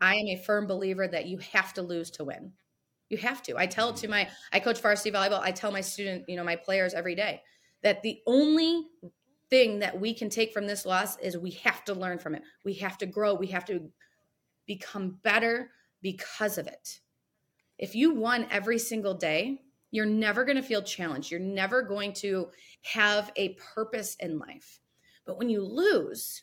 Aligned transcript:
I 0.00 0.14
am 0.14 0.26
a 0.26 0.36
firm 0.36 0.66
believer 0.66 1.08
that 1.08 1.26
you 1.26 1.38
have 1.38 1.72
to 1.74 1.82
lose 1.82 2.10
to 2.12 2.24
win. 2.24 2.52
You 3.08 3.18
have 3.18 3.42
to. 3.44 3.56
I 3.56 3.66
tell 3.66 3.90
it 3.90 3.96
to 3.96 4.02
mm-hmm. 4.02 4.10
my, 4.10 4.28
I 4.52 4.60
coach 4.60 4.80
varsity 4.80 5.10
volleyball. 5.10 5.40
I 5.40 5.52
tell 5.52 5.70
my 5.70 5.80
student, 5.80 6.24
you 6.28 6.36
know, 6.36 6.44
my 6.44 6.56
players 6.56 6.94
every 6.94 7.14
day 7.14 7.42
that 7.82 8.02
the 8.02 8.20
only 8.26 8.86
thing 9.48 9.78
that 9.78 9.98
we 9.98 10.12
can 10.12 10.28
take 10.28 10.52
from 10.52 10.66
this 10.66 10.84
loss 10.84 11.18
is 11.18 11.38
we 11.38 11.52
have 11.52 11.84
to 11.84 11.94
learn 11.94 12.18
from 12.18 12.34
it. 12.34 12.42
We 12.64 12.74
have 12.74 12.98
to 12.98 13.06
grow. 13.06 13.34
We 13.34 13.46
have 13.48 13.64
to 13.66 13.90
become 14.66 15.18
better 15.22 15.70
because 16.02 16.58
of 16.58 16.66
it. 16.66 17.00
If 17.78 17.94
you 17.94 18.14
won 18.14 18.46
every 18.50 18.78
single 18.78 19.14
day, 19.14 19.60
you're 19.92 20.06
never 20.06 20.44
going 20.44 20.56
to 20.56 20.62
feel 20.62 20.82
challenged. 20.82 21.30
You're 21.30 21.40
never 21.40 21.82
going 21.82 22.12
to 22.14 22.48
have 22.82 23.30
a 23.36 23.56
purpose 23.74 24.16
in 24.20 24.38
life. 24.38 24.80
But 25.26 25.38
when 25.38 25.48
you 25.48 25.62
lose 25.62 26.42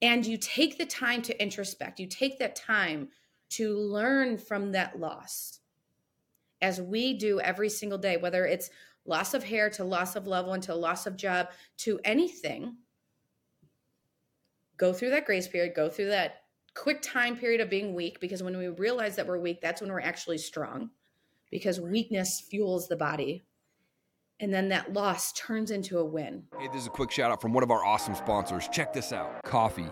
and 0.00 0.24
you 0.26 0.36
take 0.36 0.78
the 0.78 0.86
time 0.86 1.22
to 1.22 1.42
introspect, 1.42 1.98
you 1.98 2.06
take 2.06 2.38
that 2.38 2.56
time 2.56 3.08
to 3.50 3.76
learn 3.76 4.38
from 4.38 4.72
that 4.72 5.00
loss, 5.00 5.60
as 6.60 6.80
we 6.80 7.14
do 7.14 7.40
every 7.40 7.68
single 7.68 7.98
day, 7.98 8.16
whether 8.16 8.44
it's 8.44 8.70
loss 9.04 9.32
of 9.32 9.44
hair 9.44 9.70
to 9.70 9.84
loss 9.84 10.16
of 10.16 10.26
loved 10.26 10.48
one 10.48 10.60
to 10.60 10.74
loss 10.74 11.06
of 11.06 11.16
job 11.16 11.48
to 11.78 11.98
anything, 12.04 12.76
go 14.76 14.92
through 14.92 15.10
that 15.10 15.24
grace 15.24 15.48
period, 15.48 15.72
go 15.74 15.88
through 15.88 16.08
that 16.08 16.42
quick 16.74 17.00
time 17.02 17.36
period 17.36 17.60
of 17.60 17.70
being 17.70 17.94
weak, 17.94 18.20
because 18.20 18.42
when 18.42 18.56
we 18.56 18.68
realize 18.68 19.16
that 19.16 19.26
we're 19.26 19.38
weak, 19.38 19.60
that's 19.60 19.80
when 19.80 19.90
we're 19.90 20.00
actually 20.00 20.38
strong, 20.38 20.90
because 21.50 21.80
weakness 21.80 22.40
fuels 22.50 22.86
the 22.86 22.96
body. 22.96 23.44
And 24.40 24.54
then 24.54 24.68
that 24.68 24.92
loss 24.92 25.32
turns 25.32 25.70
into 25.70 25.98
a 25.98 26.04
win. 26.04 26.44
Hey, 26.58 26.68
this 26.68 26.82
is 26.82 26.86
a 26.86 26.90
quick 26.90 27.10
shout 27.10 27.32
out 27.32 27.40
from 27.40 27.52
one 27.52 27.64
of 27.64 27.70
our 27.70 27.84
awesome 27.84 28.14
sponsors. 28.14 28.68
Check 28.72 28.92
this 28.92 29.12
out 29.12 29.42
coffee, 29.42 29.88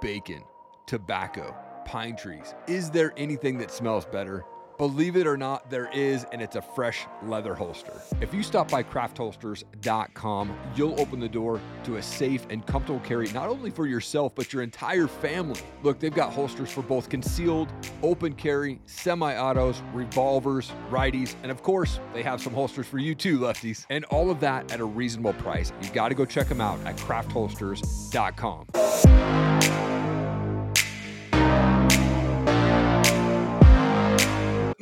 bacon, 0.00 0.42
tobacco, 0.86 1.54
pine 1.84 2.16
trees. 2.16 2.54
Is 2.66 2.90
there 2.90 3.12
anything 3.16 3.58
that 3.58 3.70
smells 3.70 4.06
better? 4.06 4.44
Believe 4.82 5.14
it 5.14 5.28
or 5.28 5.36
not, 5.36 5.70
there 5.70 5.88
is, 5.92 6.26
and 6.32 6.42
it's 6.42 6.56
a 6.56 6.60
fresh 6.60 7.06
leather 7.24 7.54
holster. 7.54 7.92
If 8.20 8.34
you 8.34 8.42
stop 8.42 8.68
by 8.68 8.82
craftholsters.com, 8.82 10.56
you'll 10.74 11.00
open 11.00 11.20
the 11.20 11.28
door 11.28 11.60
to 11.84 11.98
a 11.98 12.02
safe 12.02 12.44
and 12.50 12.66
comfortable 12.66 12.98
carry, 12.98 13.30
not 13.30 13.48
only 13.48 13.70
for 13.70 13.86
yourself, 13.86 14.34
but 14.34 14.52
your 14.52 14.60
entire 14.60 15.06
family. 15.06 15.60
Look, 15.84 16.00
they've 16.00 16.12
got 16.12 16.32
holsters 16.32 16.72
for 16.72 16.82
both 16.82 17.08
concealed, 17.08 17.72
open 18.02 18.32
carry, 18.32 18.80
semi 18.86 19.36
autos, 19.36 19.80
revolvers, 19.94 20.72
righties, 20.90 21.36
and 21.44 21.52
of 21.52 21.62
course, 21.62 22.00
they 22.12 22.24
have 22.24 22.42
some 22.42 22.52
holsters 22.52 22.88
for 22.88 22.98
you 22.98 23.14
too, 23.14 23.38
lefties. 23.38 23.86
And 23.88 24.04
all 24.06 24.32
of 24.32 24.40
that 24.40 24.72
at 24.72 24.80
a 24.80 24.84
reasonable 24.84 25.34
price. 25.34 25.72
You've 25.80 25.92
got 25.92 26.08
to 26.08 26.16
go 26.16 26.24
check 26.24 26.48
them 26.48 26.60
out 26.60 26.84
at 26.84 26.96
craftholsters.com. 26.96 29.51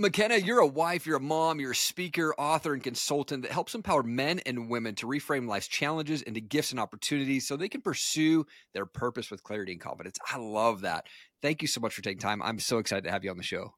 McKenna, 0.01 0.37
you're 0.37 0.61
a 0.61 0.67
wife, 0.67 1.05
you're 1.05 1.19
a 1.19 1.21
mom, 1.21 1.61
you're 1.61 1.73
a 1.73 1.77
speaker, 1.77 2.35
author, 2.39 2.73
and 2.73 2.83
consultant 2.83 3.43
that 3.43 3.53
helps 3.53 3.75
empower 3.75 4.03
men 4.03 4.41
and 4.47 4.71
women 4.71 4.95
to 4.95 5.07
reframe 5.07 5.47
life's 5.47 5.69
challenges 5.69 6.23
into 6.23 6.41
gifts 6.41 6.71
and 6.71 6.81
opportunities 6.81 7.47
so 7.47 7.55
they 7.55 7.69
can 7.69 7.83
pursue 7.83 8.47
their 8.73 8.87
purpose 8.87 9.31
with 9.31 9.43
clarity 9.43 9.73
and 9.73 9.81
confidence. 9.83 10.17
I 10.33 10.39
love 10.39 10.81
that. 10.81 11.07
Thank 11.43 11.61
you 11.61 11.69
so 11.69 11.83
much 11.83 11.93
for 11.93 12.01
taking 12.01 12.19
time. 12.19 12.41
I'm 12.41 12.59
so 12.59 12.79
excited 12.79 13.05
to 13.05 13.11
have 13.11 13.25
you 13.25 13.31
on 13.31 13.37
the 13.37 13.43
show. 13.43 13.75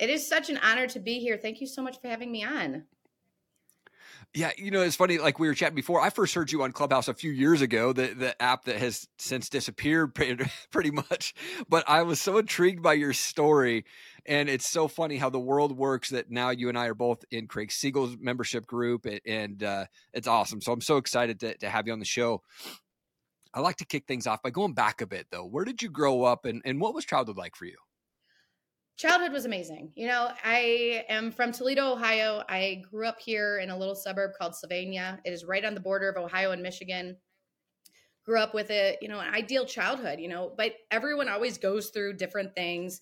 It 0.00 0.10
is 0.10 0.26
such 0.26 0.50
an 0.50 0.58
honor 0.64 0.88
to 0.88 0.98
be 0.98 1.20
here. 1.20 1.38
Thank 1.38 1.60
you 1.60 1.68
so 1.68 1.80
much 1.80 2.00
for 2.00 2.08
having 2.08 2.32
me 2.32 2.42
on. 2.42 2.86
Yeah, 4.32 4.52
you 4.56 4.70
know, 4.70 4.82
it's 4.82 4.94
funny. 4.94 5.18
Like 5.18 5.40
we 5.40 5.48
were 5.48 5.54
chatting 5.54 5.74
before, 5.74 6.00
I 6.00 6.10
first 6.10 6.34
heard 6.34 6.52
you 6.52 6.62
on 6.62 6.70
Clubhouse 6.70 7.08
a 7.08 7.14
few 7.14 7.32
years 7.32 7.62
ago, 7.62 7.92
the 7.92 8.14
the 8.14 8.40
app 8.40 8.64
that 8.66 8.76
has 8.76 9.08
since 9.18 9.48
disappeared 9.48 10.14
pretty 10.70 10.90
much. 10.92 11.34
But 11.68 11.82
I 11.88 12.02
was 12.02 12.20
so 12.20 12.38
intrigued 12.38 12.80
by 12.80 12.92
your 12.92 13.12
story, 13.12 13.84
and 14.26 14.48
it's 14.48 14.68
so 14.68 14.86
funny 14.86 15.16
how 15.16 15.30
the 15.30 15.40
world 15.40 15.76
works. 15.76 16.10
That 16.10 16.30
now 16.30 16.50
you 16.50 16.68
and 16.68 16.78
I 16.78 16.86
are 16.86 16.94
both 16.94 17.24
in 17.32 17.48
Craig 17.48 17.72
Siegel's 17.72 18.16
membership 18.20 18.66
group, 18.66 19.04
and 19.26 19.60
uh, 19.64 19.86
it's 20.14 20.28
awesome. 20.28 20.60
So 20.60 20.70
I'm 20.72 20.80
so 20.80 20.98
excited 20.98 21.40
to 21.40 21.56
to 21.58 21.68
have 21.68 21.88
you 21.88 21.92
on 21.92 21.98
the 21.98 22.04
show. 22.04 22.42
I 23.54 23.60
like 23.60 23.76
to 23.76 23.86
kick 23.86 24.06
things 24.06 24.26
off 24.28 24.42
by 24.42 24.50
going 24.50 24.74
back 24.74 25.00
a 25.00 25.06
bit, 25.08 25.26
though. 25.32 25.46
Where 25.46 25.64
did 25.64 25.82
you 25.82 25.90
grow 25.90 26.22
up, 26.22 26.44
and 26.44 26.62
and 26.64 26.80
what 26.80 26.94
was 26.94 27.04
childhood 27.04 27.36
like 27.38 27.56
for 27.56 27.66
you? 27.66 27.76
Childhood 29.00 29.32
was 29.32 29.46
amazing. 29.46 29.90
You 29.94 30.08
know, 30.08 30.30
I 30.44 31.04
am 31.08 31.32
from 31.32 31.52
Toledo, 31.52 31.92
Ohio. 31.92 32.42
I 32.50 32.82
grew 32.90 33.06
up 33.06 33.18
here 33.18 33.58
in 33.58 33.70
a 33.70 33.76
little 33.76 33.94
suburb 33.94 34.32
called 34.38 34.54
Sylvania. 34.54 35.18
It 35.24 35.32
is 35.32 35.42
right 35.42 35.64
on 35.64 35.74
the 35.74 35.80
border 35.80 36.10
of 36.10 36.22
Ohio 36.22 36.50
and 36.50 36.62
Michigan. 36.62 37.16
Grew 38.26 38.38
up 38.38 38.52
with 38.52 38.70
it, 38.70 38.98
you 39.00 39.08
know, 39.08 39.18
an 39.18 39.32
ideal 39.32 39.64
childhood, 39.64 40.20
you 40.20 40.28
know, 40.28 40.52
but 40.54 40.74
everyone 40.90 41.30
always 41.30 41.56
goes 41.56 41.88
through 41.88 42.18
different 42.18 42.54
things. 42.54 43.00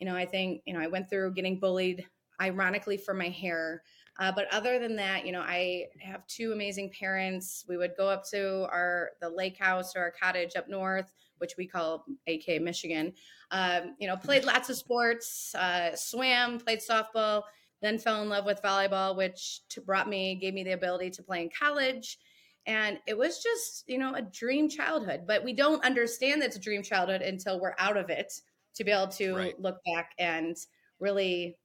You 0.00 0.06
know, 0.06 0.16
I 0.16 0.26
think, 0.26 0.62
you 0.66 0.74
know, 0.74 0.80
I 0.80 0.88
went 0.88 1.08
through 1.08 1.34
getting 1.34 1.60
bullied, 1.60 2.04
ironically, 2.40 2.96
for 2.96 3.14
my 3.14 3.28
hair. 3.28 3.84
Uh, 4.18 4.32
but 4.32 4.46
other 4.52 4.78
than 4.78 4.96
that, 4.96 5.26
you 5.26 5.32
know, 5.32 5.42
I 5.42 5.86
have 6.00 6.26
two 6.26 6.52
amazing 6.52 6.90
parents. 6.98 7.64
We 7.68 7.76
would 7.76 7.92
go 7.98 8.08
up 8.08 8.24
to 8.30 8.66
our 8.70 9.10
the 9.20 9.28
lake 9.28 9.58
house 9.58 9.94
or 9.94 10.00
our 10.00 10.10
cottage 10.10 10.56
up 10.56 10.68
north, 10.68 11.12
which 11.38 11.56
we 11.58 11.66
call 11.66 12.06
AK 12.26 12.62
Michigan. 12.62 13.12
Um, 13.50 13.94
you 13.98 14.06
know, 14.06 14.16
played 14.16 14.44
lots 14.44 14.70
of 14.70 14.76
sports, 14.76 15.54
uh, 15.54 15.94
swam, 15.94 16.58
played 16.58 16.80
softball, 16.80 17.42
then 17.82 17.98
fell 17.98 18.22
in 18.22 18.28
love 18.28 18.46
with 18.46 18.62
volleyball, 18.62 19.16
which 19.16 19.60
brought 19.84 20.08
me, 20.08 20.34
gave 20.36 20.54
me 20.54 20.64
the 20.64 20.72
ability 20.72 21.10
to 21.10 21.22
play 21.22 21.42
in 21.42 21.50
college. 21.56 22.18
And 22.66 22.98
it 23.06 23.16
was 23.16 23.42
just, 23.42 23.84
you 23.86 23.98
know, 23.98 24.14
a 24.14 24.22
dream 24.22 24.68
childhood. 24.68 25.22
But 25.26 25.44
we 25.44 25.52
don't 25.52 25.84
understand 25.84 26.40
that 26.40 26.46
it's 26.46 26.56
a 26.56 26.60
dream 26.60 26.82
childhood 26.82 27.22
until 27.22 27.60
we're 27.60 27.76
out 27.78 27.96
of 27.96 28.10
it 28.10 28.32
to 28.74 28.84
be 28.84 28.90
able 28.90 29.08
to 29.08 29.36
right. 29.36 29.60
look 29.60 29.78
back 29.94 30.12
and 30.18 30.56
really, 30.98 31.56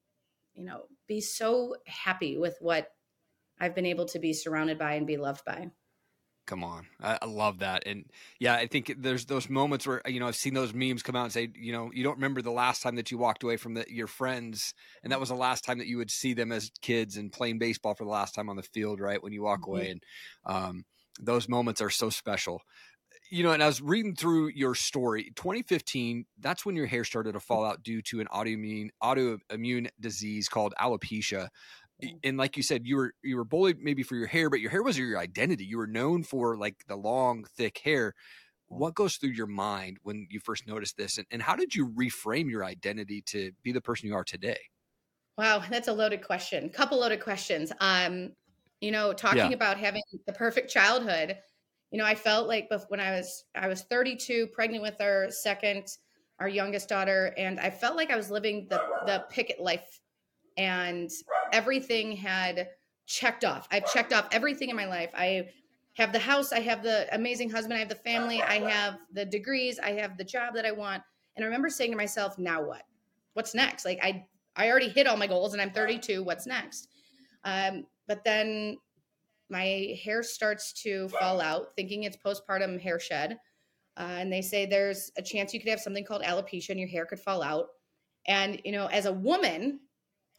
you 0.53 0.65
know, 0.65 0.83
be 1.07 1.21
so 1.21 1.75
happy 1.85 2.37
with 2.37 2.57
what 2.59 2.89
I've 3.59 3.75
been 3.75 3.85
able 3.85 4.05
to 4.05 4.19
be 4.19 4.33
surrounded 4.33 4.77
by 4.77 4.93
and 4.93 5.05
be 5.05 5.17
loved 5.17 5.45
by. 5.45 5.71
Come 6.47 6.63
on. 6.63 6.87
I, 6.99 7.19
I, 7.21 7.25
love 7.27 7.59
that. 7.59 7.83
And 7.85 8.05
yeah, 8.39 8.55
I 8.55 8.67
think 8.67 8.95
there's 8.97 9.25
those 9.25 9.49
moments 9.49 9.85
where, 9.85 10.01
you 10.07 10.19
know, 10.19 10.27
I've 10.27 10.35
seen 10.35 10.53
those 10.55 10.73
memes 10.73 11.03
come 11.03 11.15
out 11.15 11.23
and 11.23 11.31
say, 11.31 11.49
you 11.55 11.71
know, 11.71 11.91
you 11.93 12.03
don't 12.03 12.15
remember 12.15 12.41
the 12.41 12.51
last 12.51 12.81
time 12.81 12.95
that 12.95 13.11
you 13.11 13.17
walked 13.17 13.43
away 13.43 13.57
from 13.57 13.75
the, 13.75 13.85
your 13.87 14.07
friends. 14.07 14.73
And 15.03 15.11
that 15.11 15.19
was 15.19 15.29
the 15.29 15.35
last 15.35 15.63
time 15.63 15.77
that 15.77 15.87
you 15.87 15.97
would 15.97 16.09
see 16.09 16.33
them 16.33 16.51
as 16.51 16.71
kids 16.81 17.15
and 17.15 17.31
playing 17.31 17.59
baseball 17.59 17.93
for 17.93 18.03
the 18.03 18.09
last 18.09 18.33
time 18.33 18.49
on 18.49 18.55
the 18.55 18.63
field, 18.63 18.99
right? 18.99 19.21
When 19.21 19.33
you 19.33 19.43
walk 19.43 19.61
mm-hmm. 19.61 19.71
away. 19.71 19.89
And 19.91 20.03
um, 20.45 20.83
those 21.21 21.47
moments 21.47 21.79
are 21.79 21.89
so 21.91 22.09
special. 22.09 22.61
You 23.31 23.43
know, 23.43 23.53
and 23.53 23.63
I 23.63 23.65
was 23.65 23.81
reading 23.81 24.13
through 24.13 24.49
your 24.49 24.75
story, 24.75 25.31
2015, 25.35 26.25
that's 26.39 26.65
when 26.65 26.75
your 26.75 26.85
hair 26.85 27.05
started 27.05 27.31
to 27.31 27.39
fall 27.39 27.63
out 27.63 27.81
due 27.81 28.01
to 28.03 28.19
an 28.19 28.27
autoimmune 28.27 28.89
autoimmune 29.01 29.87
disease 29.99 30.49
called 30.49 30.73
alopecia 30.79 31.47
and 32.23 32.37
like 32.37 32.57
you 32.57 32.63
said 32.63 32.85
you 32.85 32.95
were 32.95 33.13
you 33.23 33.37
were 33.37 33.43
bullied 33.43 33.79
maybe 33.79 34.03
for 34.03 34.15
your 34.15 34.27
hair 34.27 34.49
but 34.49 34.59
your 34.59 34.71
hair 34.71 34.83
was 34.83 34.97
your 34.97 35.17
identity. 35.17 35.65
You 35.65 35.77
were 35.77 35.87
known 35.87 36.23
for 36.23 36.57
like 36.57 36.75
the 36.87 36.95
long 36.95 37.45
thick 37.57 37.79
hair. 37.83 38.13
What 38.67 38.95
goes 38.95 39.17
through 39.17 39.31
your 39.31 39.47
mind 39.47 39.97
when 40.03 40.27
you 40.29 40.39
first 40.39 40.65
noticed 40.67 40.97
this 40.97 41.17
and, 41.17 41.27
and 41.29 41.41
how 41.41 41.55
did 41.55 41.75
you 41.75 41.89
reframe 41.89 42.49
your 42.49 42.63
identity 42.63 43.21
to 43.27 43.51
be 43.63 43.71
the 43.71 43.81
person 43.81 44.07
you 44.07 44.15
are 44.15 44.23
today? 44.23 44.59
Wow 45.37 45.63
that's 45.69 45.87
a 45.87 45.93
loaded 45.93 46.25
question 46.25 46.69
couple 46.69 46.99
loaded 46.99 47.21
questions. 47.21 47.71
Um 47.79 48.31
you 48.79 48.91
know 48.91 49.13
talking 49.13 49.37
yeah. 49.37 49.49
about 49.49 49.77
having 49.77 50.01
the 50.25 50.33
perfect 50.33 50.71
childhood 50.71 51.37
you 51.91 51.97
know 51.97 52.05
i 52.05 52.15
felt 52.15 52.47
like 52.47 52.69
when 52.87 52.99
i 52.99 53.11
was 53.11 53.45
i 53.55 53.67
was 53.67 53.83
32 53.83 54.47
pregnant 54.47 54.81
with 54.81 54.99
our 55.01 55.29
second 55.29 55.85
our 56.39 56.49
youngest 56.49 56.89
daughter 56.89 57.33
and 57.37 57.59
i 57.59 57.69
felt 57.69 57.95
like 57.95 58.11
i 58.11 58.15
was 58.15 58.31
living 58.31 58.67
the 58.69 58.81
the 59.05 59.23
picket 59.29 59.59
life 59.59 60.01
and 60.57 61.09
everything 61.51 62.11
had 62.11 62.67
checked 63.05 63.43
off. 63.43 63.67
I've 63.71 63.91
checked 63.91 64.13
off 64.13 64.27
everything 64.31 64.69
in 64.69 64.75
my 64.75 64.85
life. 64.85 65.11
I 65.15 65.49
have 65.97 66.13
the 66.13 66.19
house, 66.19 66.53
I 66.53 66.59
have 66.59 66.83
the 66.83 67.07
amazing 67.13 67.49
husband, 67.49 67.73
I 67.73 67.79
have 67.79 67.89
the 67.89 67.95
family, 67.95 68.41
I 68.41 68.59
have 68.59 68.97
the 69.11 69.25
degrees, 69.25 69.79
I 69.79 69.91
have 69.93 70.17
the 70.17 70.23
job 70.23 70.53
that 70.55 70.65
I 70.65 70.71
want. 70.71 71.03
And 71.35 71.43
I 71.43 71.47
remember 71.47 71.69
saying 71.69 71.91
to 71.91 71.97
myself, 71.97 72.37
now 72.37 72.63
what? 72.63 72.83
What's 73.33 73.53
next? 73.53 73.85
Like 73.85 73.99
I 74.01 74.25
I 74.55 74.69
already 74.69 74.89
hit 74.89 75.07
all 75.07 75.17
my 75.17 75.27
goals 75.27 75.53
and 75.53 75.61
I'm 75.61 75.71
32. 75.71 76.23
What's 76.23 76.45
next? 76.45 76.89
Um, 77.43 77.85
but 78.07 78.23
then 78.23 78.77
my 79.51 79.97
hair 80.03 80.23
starts 80.23 80.73
to 80.83 81.09
fall 81.09 81.41
out, 81.41 81.75
thinking 81.75 82.03
it's 82.03 82.17
postpartum 82.17 82.79
hair 82.79 82.99
shed. 82.99 83.37
Uh, 83.97 84.15
and 84.19 84.31
they 84.31 84.41
say 84.41 84.65
there's 84.65 85.11
a 85.17 85.21
chance 85.21 85.53
you 85.53 85.59
could 85.59 85.69
have 85.69 85.81
something 85.81 86.05
called 86.05 86.23
alopecia 86.23 86.69
and 86.69 86.79
your 86.79 86.89
hair 86.89 87.05
could 87.05 87.19
fall 87.19 87.43
out. 87.43 87.67
And, 88.27 88.61
you 88.63 88.71
know, 88.71 88.87
as 88.87 89.05
a 89.05 89.13
woman, 89.13 89.81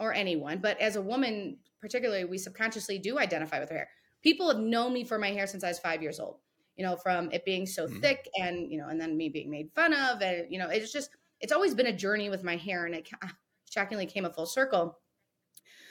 or 0.02 0.12
anyone, 0.12 0.58
but 0.58 0.80
as 0.80 0.96
a 0.96 1.02
woman, 1.02 1.58
particularly, 1.80 2.24
we 2.24 2.36
subconsciously 2.36 2.98
do 2.98 3.18
identify 3.18 3.60
with 3.60 3.68
her 3.70 3.76
hair. 3.76 3.88
People 4.22 4.48
have 4.48 4.58
known 4.58 4.92
me 4.92 5.04
for 5.04 5.18
my 5.18 5.30
hair 5.30 5.46
since 5.46 5.62
I 5.62 5.68
was 5.68 5.78
five 5.78 6.02
years 6.02 6.18
old. 6.18 6.38
You 6.76 6.84
know, 6.84 6.96
from 6.96 7.30
it 7.32 7.44
being 7.44 7.66
so 7.66 7.86
mm-hmm. 7.86 8.00
thick, 8.00 8.28
and 8.40 8.70
you 8.70 8.78
know, 8.78 8.88
and 8.88 9.00
then 9.00 9.16
me 9.16 9.28
being 9.28 9.50
made 9.50 9.70
fun 9.74 9.92
of, 9.92 10.22
and 10.22 10.46
you 10.50 10.58
know, 10.58 10.68
it's 10.68 10.92
just 10.92 11.10
it's 11.40 11.52
always 11.52 11.74
been 11.74 11.86
a 11.86 11.92
journey 11.92 12.30
with 12.30 12.42
my 12.42 12.56
hair, 12.56 12.86
and 12.86 12.94
it 12.94 13.08
shockingly 13.70 14.06
came 14.06 14.24
a 14.24 14.32
full 14.32 14.46
circle. 14.46 14.98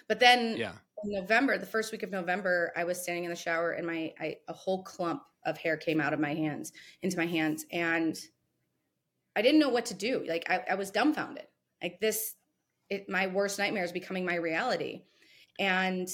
But 0.08 0.20
then, 0.20 0.58
yeah. 0.58 0.74
November, 1.04 1.58
the 1.58 1.66
first 1.66 1.92
week 1.92 2.04
of 2.04 2.12
November, 2.12 2.72
I 2.76 2.84
was 2.84 3.02
standing 3.02 3.24
in 3.24 3.30
the 3.30 3.36
shower, 3.36 3.72
and 3.72 3.86
my 3.86 4.14
I, 4.20 4.38
a 4.48 4.54
whole 4.54 4.84
clump 4.84 5.24
of 5.46 5.58
hair 5.58 5.78
came 5.78 6.00
out 6.00 6.14
of 6.14 6.20
my 6.20 6.34
hands 6.34 6.72
into 7.02 7.18
my 7.18 7.26
hands, 7.26 7.66
and 7.72 8.18
I 9.36 9.42
didn't 9.42 9.60
know 9.60 9.70
what 9.70 9.86
to 9.86 9.94
do. 9.94 10.24
Like 10.28 10.50
I, 10.50 10.64
I 10.72 10.76
was 10.76 10.92
dumbfounded. 10.92 11.46
Like 11.82 12.00
this, 12.00 12.36
it, 12.90 13.10
my 13.10 13.28
worst 13.28 13.58
nightmare 13.58 13.84
is 13.84 13.92
becoming 13.92 14.26
my 14.26 14.36
reality. 14.36 15.04
And 15.60 16.08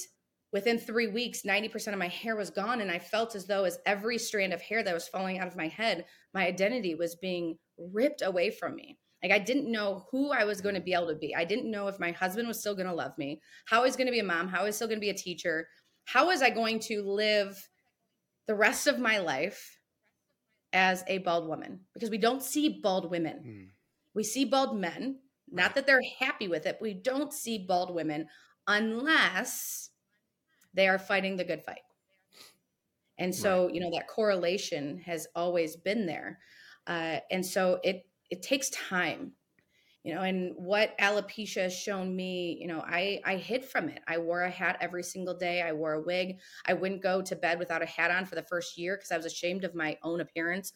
within 0.53 0.77
three 0.77 1.07
weeks, 1.07 1.41
90% 1.41 1.93
of 1.93 1.99
my 1.99 2.07
hair 2.07 2.35
was 2.35 2.49
gone. 2.49 2.81
And 2.81 2.91
I 2.91 2.99
felt 2.99 3.35
as 3.35 3.45
though 3.45 3.63
as 3.65 3.79
every 3.85 4.17
strand 4.17 4.53
of 4.53 4.61
hair 4.61 4.83
that 4.83 4.93
was 4.93 5.07
falling 5.07 5.39
out 5.39 5.47
of 5.47 5.55
my 5.55 5.67
head, 5.67 6.05
my 6.33 6.45
identity 6.45 6.95
was 6.95 7.15
being 7.15 7.57
ripped 7.77 8.21
away 8.21 8.51
from 8.51 8.75
me. 8.75 8.97
Like 9.27 9.41
I 9.41 9.43
didn't 9.43 9.69
know 9.69 10.05
who 10.09 10.31
I 10.31 10.45
was 10.45 10.61
going 10.61 10.75
to 10.75 10.81
be 10.81 10.93
able 10.93 11.07
to 11.07 11.15
be. 11.15 11.35
I 11.35 11.43
didn't 11.43 11.69
know 11.69 11.89
if 11.89 11.99
my 11.99 12.11
husband 12.11 12.47
was 12.47 12.61
still 12.61 12.75
going 12.75 12.87
to 12.87 12.93
love 12.93 13.17
me, 13.17 13.41
how 13.65 13.81
I 13.81 13.83
was 13.83 13.97
going 13.97 14.07
to 14.07 14.11
be 14.11 14.19
a 14.19 14.23
mom, 14.23 14.47
how 14.47 14.61
I 14.61 14.63
was 14.63 14.77
still 14.77 14.87
going 14.87 14.99
to 14.99 15.05
be 15.05 15.09
a 15.09 15.13
teacher, 15.13 15.67
how 16.05 16.27
was 16.27 16.41
I 16.41 16.49
going 16.49 16.79
to 16.81 17.01
live 17.01 17.67
the 18.47 18.55
rest 18.55 18.87
of 18.87 18.99
my 18.99 19.17
life 19.17 19.79
as 20.71 21.03
a 21.07 21.17
bald 21.17 21.49
woman? 21.49 21.81
Because 21.93 22.09
we 22.09 22.17
don't 22.17 22.41
see 22.41 22.79
bald 22.81 23.11
women. 23.11 23.43
Mm. 23.45 23.67
We 24.13 24.23
see 24.23 24.45
bald 24.45 24.79
men, 24.79 25.19
not 25.51 25.75
that 25.75 25.85
they're 25.85 26.01
happy 26.19 26.47
with 26.47 26.65
it, 26.65 26.77
we 26.79 26.93
don't 26.93 27.33
see 27.33 27.65
bald 27.67 27.93
women 27.93 28.27
unless 28.65 29.89
they 30.73 30.87
are 30.87 30.99
fighting 30.99 31.35
the 31.35 31.43
good 31.43 31.63
fight. 31.65 31.81
And 33.19 33.35
so, 33.35 33.65
right. 33.65 33.73
you 33.73 33.81
know, 33.81 33.91
that 33.91 34.07
correlation 34.07 34.99
has 34.99 35.27
always 35.35 35.75
been 35.75 36.05
there. 36.05 36.39
Uh, 36.85 37.19
and 37.29 37.45
so 37.45 37.81
it 37.83 38.06
it 38.29 38.41
takes 38.41 38.69
time 38.69 39.31
you 40.07 40.15
know 40.15 40.21
and 40.21 40.53
what 40.55 40.97
alopecia 40.99 41.63
has 41.63 41.75
shown 41.75 42.15
me 42.15 42.57
you 42.61 42.65
know 42.65 42.81
i 42.87 43.19
i 43.25 43.35
hid 43.35 43.65
from 43.65 43.89
it. 43.89 43.99
I 44.07 44.17
wore 44.17 44.43
a 44.43 44.49
hat 44.49 44.77
every 44.79 45.03
single 45.03 45.33
day. 45.33 45.61
I 45.61 45.73
wore 45.73 45.93
a 45.93 46.01
wig. 46.01 46.39
I 46.65 46.73
wouldn't 46.73 47.03
go 47.03 47.21
to 47.21 47.35
bed 47.35 47.59
without 47.59 47.81
a 47.81 47.85
hat 47.85 48.09
on 48.09 48.25
for 48.25 48.35
the 48.35 48.43
first 48.43 48.77
year 48.77 48.95
because 48.95 49.11
i 49.11 49.17
was 49.17 49.25
ashamed 49.25 49.65
of 49.65 49.75
my 49.75 49.97
own 50.03 50.21
appearance 50.21 50.71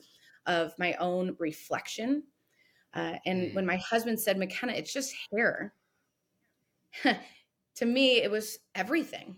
of 0.48 0.74
my 0.77 0.95
own 0.95 1.36
reflection. 1.39 2.24
Uh, 2.94 3.13
and 3.25 3.44
mm. 3.44 3.56
when 3.56 3.65
my 3.65 3.77
husband 3.77 4.19
said 4.19 4.38
mckenna 4.38 4.74
it's 4.74 4.92
just 4.92 5.15
hair 5.31 5.74
to 7.75 7.86
me 7.86 8.18
it 8.18 8.30
was 8.30 8.59
everything. 8.75 9.38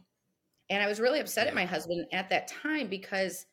And 0.71 0.81
i 0.81 0.88
was 0.88 1.00
really 1.00 1.19
upset 1.19 1.45
at 1.45 1.54
my 1.54 1.65
husband 1.65 2.07
at 2.12 2.31
that 2.31 2.48
time 2.48 2.88
because 2.88 3.45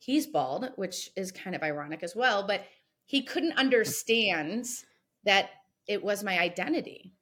he's 0.00 0.26
bald 0.26 0.70
which 0.76 1.08
is 1.16 1.32
kind 1.32 1.56
of 1.56 1.62
ironic 1.62 2.02
as 2.02 2.14
well 2.14 2.46
but 2.46 2.64
he 3.08 3.22
couldn't 3.22 3.58
understand 3.58 4.68
that 5.24 5.48
it 5.86 6.04
was 6.04 6.22
my 6.22 6.38
identity. 6.38 7.14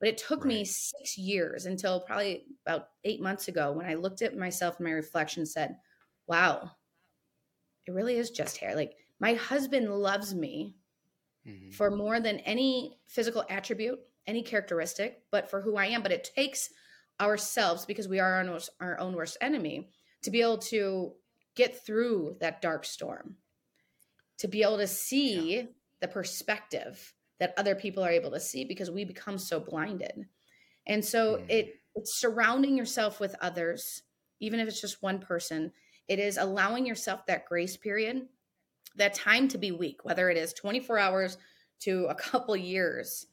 But 0.00 0.08
it 0.08 0.16
took 0.16 0.44
right. 0.44 0.54
me 0.54 0.64
six 0.64 1.18
years 1.18 1.66
until 1.66 2.00
probably 2.00 2.46
about 2.64 2.88
eight 3.04 3.20
months 3.20 3.48
ago 3.48 3.72
when 3.72 3.84
I 3.84 3.94
looked 3.94 4.22
at 4.22 4.36
myself 4.36 4.80
in 4.80 4.86
my 4.86 4.92
reflection 4.92 5.42
and 5.42 5.48
said, 5.48 5.76
wow, 6.26 6.70
it 7.86 7.92
really 7.92 8.16
is 8.16 8.30
just 8.30 8.56
hair. 8.56 8.74
Like 8.74 8.96
my 9.20 9.34
husband 9.34 9.92
loves 9.92 10.34
me 10.34 10.76
mm-hmm. 11.46 11.72
for 11.72 11.90
more 11.90 12.20
than 12.20 12.38
any 12.38 12.98
physical 13.06 13.44
attribute, 13.50 13.98
any 14.26 14.42
characteristic, 14.42 15.22
but 15.30 15.50
for 15.50 15.60
who 15.60 15.76
I 15.76 15.86
am. 15.86 16.02
But 16.02 16.12
it 16.12 16.30
takes 16.34 16.70
ourselves, 17.20 17.84
because 17.84 18.08
we 18.08 18.18
are 18.18 18.34
our 18.34 18.40
own, 18.40 18.60
our 18.80 18.98
own 18.98 19.14
worst 19.14 19.36
enemy, 19.42 19.90
to 20.22 20.30
be 20.30 20.40
able 20.40 20.58
to 20.58 21.12
get 21.54 21.84
through 21.84 22.36
that 22.40 22.62
dark 22.62 22.86
storm 22.86 23.36
to 24.38 24.48
be 24.48 24.62
able 24.62 24.78
to 24.78 24.86
see 24.86 25.56
yeah. 25.56 25.62
the 26.00 26.08
perspective 26.08 27.14
that 27.40 27.54
other 27.56 27.74
people 27.74 28.02
are 28.02 28.10
able 28.10 28.30
to 28.30 28.40
see 28.40 28.64
because 28.64 28.90
we 28.90 29.04
become 29.04 29.38
so 29.38 29.60
blinded. 29.60 30.26
And 30.86 31.04
so 31.04 31.36
mm. 31.36 31.44
it 31.48 31.74
it's 31.94 32.20
surrounding 32.20 32.76
yourself 32.76 33.18
with 33.18 33.34
others, 33.40 34.02
even 34.40 34.60
if 34.60 34.68
it's 34.68 34.80
just 34.80 35.02
one 35.02 35.18
person. 35.18 35.72
It 36.06 36.20
is 36.20 36.38
allowing 36.38 36.86
yourself 36.86 37.26
that 37.26 37.46
grace 37.46 37.76
period, 37.76 38.26
that 38.96 39.14
time 39.14 39.48
to 39.48 39.58
be 39.58 39.72
weak, 39.72 40.04
whether 40.04 40.30
it 40.30 40.36
is 40.36 40.52
24 40.52 40.98
hours 40.98 41.38
to 41.80 42.06
a 42.06 42.14
couple 42.14 42.56
years. 42.56 43.26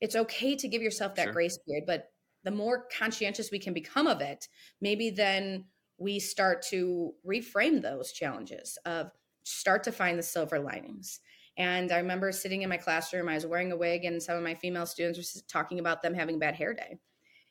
It's 0.00 0.16
okay 0.16 0.56
to 0.56 0.68
give 0.68 0.82
yourself 0.82 1.14
that 1.14 1.24
sure. 1.24 1.32
grace 1.32 1.58
period, 1.58 1.84
but 1.86 2.10
the 2.42 2.50
more 2.50 2.86
conscientious 2.98 3.50
we 3.50 3.58
can 3.58 3.74
become 3.74 4.06
of 4.06 4.20
it, 4.20 4.48
maybe 4.80 5.10
then 5.10 5.66
we 5.98 6.18
start 6.18 6.62
to 6.70 7.12
reframe 7.26 7.82
those 7.82 8.12
challenges 8.12 8.78
of 8.86 9.10
start 9.44 9.84
to 9.84 9.92
find 9.92 10.18
the 10.18 10.22
silver 10.22 10.58
linings. 10.58 11.20
And 11.56 11.92
I 11.92 11.98
remember 11.98 12.32
sitting 12.32 12.62
in 12.62 12.68
my 12.68 12.76
classroom, 12.76 13.28
I 13.28 13.34
was 13.34 13.46
wearing 13.46 13.72
a 13.72 13.76
wig, 13.76 14.04
and 14.04 14.22
some 14.22 14.36
of 14.36 14.42
my 14.42 14.54
female 14.54 14.86
students 14.86 15.34
were 15.34 15.42
talking 15.48 15.78
about 15.78 16.00
them 16.00 16.14
having 16.14 16.36
a 16.36 16.38
bad 16.38 16.54
hair 16.54 16.72
day. 16.72 16.98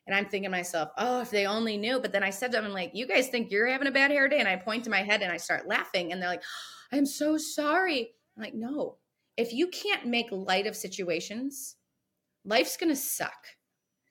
And 0.07 0.15
I'm 0.15 0.25
thinking 0.25 0.49
to 0.49 0.57
myself, 0.57 0.89
oh, 0.97 1.21
if 1.21 1.29
they 1.29 1.45
only 1.45 1.77
knew. 1.77 1.99
But 1.99 2.11
then 2.11 2.23
I 2.23 2.31
said 2.31 2.51
to 2.51 2.57
them, 2.57 2.65
I'm 2.65 2.71
like, 2.71 2.91
you 2.95 3.05
guys 3.05 3.27
think 3.27 3.51
you're 3.51 3.67
having 3.67 3.87
a 3.87 3.91
bad 3.91 4.09
hair 4.09 4.27
day? 4.27 4.39
And 4.39 4.47
I 4.47 4.55
point 4.55 4.83
to 4.85 4.89
my 4.89 5.03
head 5.03 5.21
and 5.21 5.31
I 5.31 5.37
start 5.37 5.67
laughing. 5.67 6.11
And 6.11 6.19
they're 6.19 6.29
like, 6.29 6.41
I'm 6.91 7.05
so 7.05 7.37
sorry. 7.37 8.15
I'm 8.35 8.41
like, 8.43 8.55
no, 8.55 8.97
if 9.37 9.53
you 9.53 9.67
can't 9.67 10.07
make 10.07 10.31
light 10.31 10.65
of 10.65 10.75
situations, 10.75 11.75
life's 12.43 12.77
going 12.77 12.89
to 12.89 12.95
suck. 12.95 13.45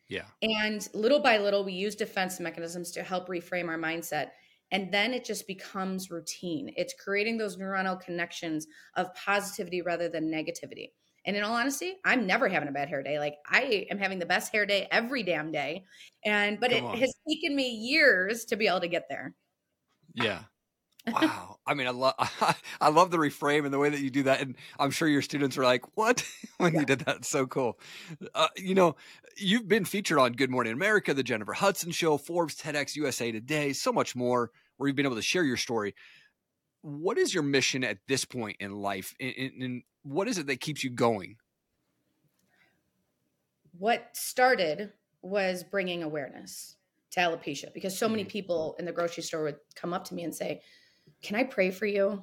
Yeah. 0.08 0.26
And 0.40 0.88
little 0.94 1.20
by 1.20 1.38
little, 1.38 1.64
we 1.64 1.72
use 1.72 1.96
defense 1.96 2.38
mechanisms 2.38 2.92
to 2.92 3.02
help 3.02 3.28
reframe 3.28 3.68
our 3.68 3.78
mindset. 3.78 4.28
And 4.70 4.92
then 4.92 5.14
it 5.14 5.24
just 5.24 5.46
becomes 5.46 6.10
routine. 6.10 6.72
It's 6.76 6.94
creating 6.94 7.38
those 7.38 7.56
neuronal 7.56 8.00
connections 8.00 8.66
of 8.94 9.14
positivity 9.14 9.82
rather 9.82 10.08
than 10.08 10.30
negativity. 10.30 10.92
And 11.24 11.36
in 11.36 11.42
all 11.42 11.54
honesty, 11.54 11.96
I'm 12.04 12.26
never 12.26 12.48
having 12.48 12.68
a 12.68 12.72
bad 12.72 12.88
hair 12.88 13.02
day. 13.02 13.18
Like 13.18 13.36
I 13.46 13.86
am 13.90 13.98
having 13.98 14.18
the 14.18 14.26
best 14.26 14.52
hair 14.52 14.66
day 14.66 14.88
every 14.90 15.22
damn 15.22 15.52
day. 15.52 15.84
And 16.24 16.58
but 16.60 16.70
Come 16.70 16.84
it 16.84 16.84
on. 16.84 16.98
has 16.98 17.14
taken 17.28 17.54
me 17.56 17.70
years 17.70 18.44
to 18.46 18.56
be 18.56 18.66
able 18.66 18.80
to 18.80 18.88
get 18.88 19.08
there. 19.08 19.34
Yeah. 20.14 20.44
Wow. 21.12 21.58
I 21.66 21.74
mean, 21.74 21.86
I 21.86 21.90
love 21.90 22.14
I 22.80 22.88
love 22.88 23.10
the 23.10 23.18
reframe 23.18 23.64
and 23.64 23.72
the 23.72 23.78
way 23.78 23.90
that 23.90 24.00
you 24.00 24.10
do 24.10 24.24
that, 24.24 24.40
and 24.40 24.56
I'm 24.78 24.90
sure 24.90 25.08
your 25.08 25.22
students 25.22 25.56
were 25.56 25.64
like, 25.64 25.84
"What?" 25.96 26.24
when 26.58 26.74
yeah. 26.74 26.80
you 26.80 26.86
did 26.86 27.00
that. 27.00 27.16
It's 27.16 27.28
so 27.28 27.46
cool. 27.46 27.78
Uh, 28.34 28.48
you 28.56 28.74
know, 28.74 28.96
you've 29.36 29.68
been 29.68 29.84
featured 29.84 30.18
on 30.18 30.32
Good 30.32 30.50
Morning 30.50 30.72
America, 30.72 31.14
The 31.14 31.22
Jennifer 31.22 31.52
Hudson 31.52 31.90
Show, 31.90 32.16
Forbes, 32.18 32.56
TEDx 32.56 32.96
USA 32.96 33.32
Today, 33.32 33.72
so 33.72 33.92
much 33.92 34.16
more, 34.16 34.50
where 34.76 34.88
you've 34.88 34.96
been 34.96 35.06
able 35.06 35.16
to 35.16 35.22
share 35.22 35.44
your 35.44 35.56
story. 35.56 35.94
What 36.82 37.18
is 37.18 37.34
your 37.34 37.42
mission 37.42 37.84
at 37.84 37.98
this 38.06 38.24
point 38.24 38.56
in 38.60 38.72
life, 38.72 39.14
and, 39.20 39.34
and 39.60 39.82
what 40.02 40.28
is 40.28 40.38
it 40.38 40.46
that 40.46 40.60
keeps 40.60 40.82
you 40.82 40.90
going? 40.90 41.36
What 43.78 44.08
started 44.12 44.92
was 45.22 45.64
bringing 45.64 46.02
awareness 46.02 46.76
to 47.10 47.20
alopecia 47.20 47.72
because 47.72 47.96
so 47.96 48.08
many 48.08 48.22
mm-hmm. 48.22 48.30
people 48.30 48.76
in 48.78 48.84
the 48.84 48.92
grocery 48.92 49.22
store 49.22 49.42
would 49.44 49.58
come 49.74 49.92
up 49.92 50.04
to 50.06 50.14
me 50.14 50.24
and 50.24 50.34
say, 50.34 50.62
"Can 51.22 51.36
I 51.36 51.44
pray 51.44 51.70
for 51.70 51.86
you?" 51.86 52.22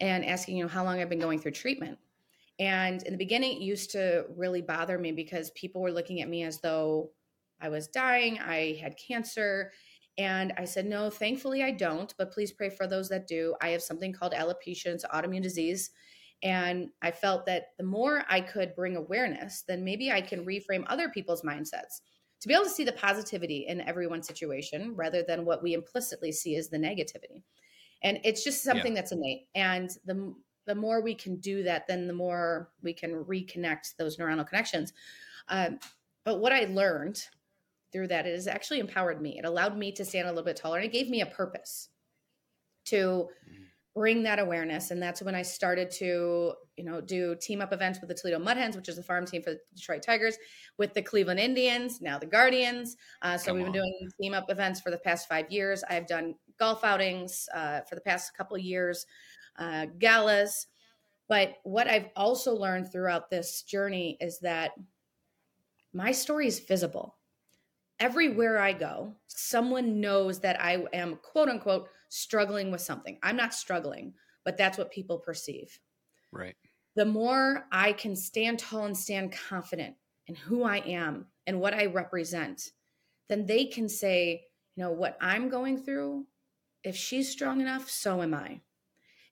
and 0.00 0.24
asking 0.24 0.56
you 0.56 0.64
know 0.64 0.68
how 0.68 0.84
long 0.84 1.00
I've 1.00 1.08
been 1.08 1.18
going 1.18 1.38
through 1.38 1.52
treatment. 1.52 1.98
And 2.58 3.02
in 3.02 3.12
the 3.12 3.18
beginning, 3.18 3.56
it 3.56 3.62
used 3.62 3.90
to 3.92 4.24
really 4.34 4.62
bother 4.62 4.98
me 4.98 5.12
because 5.12 5.50
people 5.50 5.82
were 5.82 5.92
looking 5.92 6.20
at 6.22 6.28
me 6.28 6.42
as 6.42 6.60
though 6.60 7.10
I 7.60 7.68
was 7.68 7.88
dying, 7.88 8.38
I 8.38 8.78
had 8.80 8.96
cancer. 8.96 9.72
And 10.18 10.52
I 10.56 10.64
said, 10.64 10.86
no, 10.86 11.10
thankfully 11.10 11.62
I 11.62 11.70
don't, 11.70 12.14
but 12.16 12.32
please 12.32 12.52
pray 12.52 12.70
for 12.70 12.86
those 12.86 13.08
that 13.10 13.26
do. 13.26 13.54
I 13.60 13.68
have 13.68 13.82
something 13.82 14.12
called 14.12 14.32
alopecia, 14.32 14.86
it's 14.86 15.04
autoimmune 15.04 15.42
disease. 15.42 15.90
And 16.42 16.88
I 17.02 17.10
felt 17.10 17.46
that 17.46 17.68
the 17.78 17.84
more 17.84 18.24
I 18.28 18.40
could 18.40 18.74
bring 18.74 18.96
awareness, 18.96 19.62
then 19.66 19.84
maybe 19.84 20.10
I 20.10 20.20
can 20.20 20.46
reframe 20.46 20.84
other 20.86 21.08
people's 21.08 21.42
mindsets 21.42 22.00
to 22.40 22.48
be 22.48 22.54
able 22.54 22.64
to 22.64 22.70
see 22.70 22.84
the 22.84 22.92
positivity 22.92 23.66
in 23.66 23.80
everyone's 23.82 24.26
situation 24.26 24.94
rather 24.94 25.22
than 25.22 25.46
what 25.46 25.62
we 25.62 25.72
implicitly 25.72 26.32
see 26.32 26.56
as 26.56 26.68
the 26.68 26.76
negativity. 26.76 27.42
And 28.02 28.18
it's 28.24 28.44
just 28.44 28.62
something 28.62 28.94
yeah. 28.94 29.00
that's 29.00 29.12
innate. 29.12 29.48
And 29.54 29.90
the 30.04 30.34
the 30.66 30.74
more 30.74 31.00
we 31.00 31.14
can 31.14 31.36
do 31.36 31.62
that, 31.62 31.86
then 31.86 32.08
the 32.08 32.12
more 32.12 32.70
we 32.82 32.92
can 32.92 33.24
reconnect 33.24 33.96
those 33.98 34.16
neuronal 34.16 34.46
connections. 34.46 34.92
Um, 35.48 35.78
but 36.24 36.40
what 36.40 36.52
I 36.52 36.64
learned 36.64 37.22
through 37.92 38.08
that 38.08 38.26
is 38.26 38.48
actually 38.48 38.80
empowered 38.80 39.22
me. 39.22 39.38
It 39.38 39.44
allowed 39.44 39.78
me 39.78 39.92
to 39.92 40.04
stand 40.04 40.26
a 40.26 40.30
little 40.30 40.44
bit 40.44 40.56
taller 40.56 40.78
and 40.78 40.84
it 40.84 40.92
gave 40.92 41.08
me 41.08 41.20
a 41.20 41.26
purpose 41.26 41.88
to 42.86 43.28
bring 43.94 44.24
that 44.24 44.38
awareness. 44.38 44.90
And 44.90 45.02
that's 45.02 45.22
when 45.22 45.34
I 45.34 45.42
started 45.42 45.90
to, 45.92 46.52
you 46.76 46.84
know, 46.84 47.00
do 47.00 47.34
team 47.40 47.62
up 47.62 47.72
events 47.72 48.00
with 48.00 48.08
the 48.08 48.14
Toledo 48.14 48.38
Mud 48.38 48.58
Hens, 48.58 48.76
which 48.76 48.90
is 48.90 48.96
the 48.96 49.02
farm 49.02 49.24
team 49.24 49.42
for 49.42 49.50
the 49.50 49.60
Detroit 49.74 50.02
Tigers, 50.02 50.36
with 50.76 50.92
the 50.92 51.00
Cleveland 51.00 51.40
Indians, 51.40 52.02
now 52.02 52.18
the 52.18 52.26
Guardians. 52.26 52.96
Uh, 53.22 53.38
so 53.38 53.46
Come 53.46 53.56
we've 53.56 53.64
been 53.64 53.72
doing 53.72 54.08
team 54.20 54.34
up 54.34 54.50
events 54.50 54.80
for 54.80 54.90
the 54.90 54.98
past 54.98 55.28
five 55.28 55.50
years. 55.50 55.82
I've 55.88 56.06
done 56.06 56.34
golf 56.58 56.84
outings 56.84 57.48
uh, 57.54 57.80
for 57.82 57.94
the 57.94 58.00
past 58.00 58.36
couple 58.36 58.56
years 58.58 59.06
uh, 59.58 59.86
galas. 59.98 60.66
But 61.28 61.54
what 61.64 61.88
I've 61.88 62.08
also 62.14 62.54
learned 62.54 62.92
throughout 62.92 63.30
this 63.30 63.62
journey 63.62 64.16
is 64.20 64.38
that 64.40 64.72
my 65.92 66.12
story 66.12 66.46
is 66.46 66.60
visible. 66.60 67.16
Everywhere 67.98 68.58
I 68.58 68.72
go, 68.72 69.14
someone 69.26 70.00
knows 70.00 70.40
that 70.40 70.62
I 70.62 70.84
am 70.92 71.16
quote 71.22 71.48
unquote 71.48 71.88
struggling 72.10 72.70
with 72.70 72.80
something. 72.80 73.18
I'm 73.22 73.36
not 73.36 73.54
struggling, 73.54 74.12
but 74.44 74.56
that's 74.56 74.78
what 74.78 74.92
people 74.92 75.18
perceive. 75.18 75.78
Right. 76.30 76.54
The 76.94 77.06
more 77.06 77.66
I 77.72 77.92
can 77.92 78.14
stand 78.14 78.58
tall 78.58 78.84
and 78.84 78.96
stand 78.96 79.32
confident 79.32 79.96
in 80.26 80.34
who 80.34 80.62
I 80.62 80.78
am 80.78 81.26
and 81.46 81.60
what 81.60 81.74
I 81.74 81.86
represent, 81.86 82.70
then 83.28 83.46
they 83.46 83.64
can 83.64 83.88
say, 83.88 84.44
you 84.76 84.84
know, 84.84 84.92
what 84.92 85.16
I'm 85.20 85.48
going 85.48 85.78
through, 85.78 86.26
if 86.86 86.94
she's 86.94 87.28
strong 87.28 87.60
enough, 87.60 87.90
so 87.90 88.22
am 88.22 88.32
I. 88.32 88.60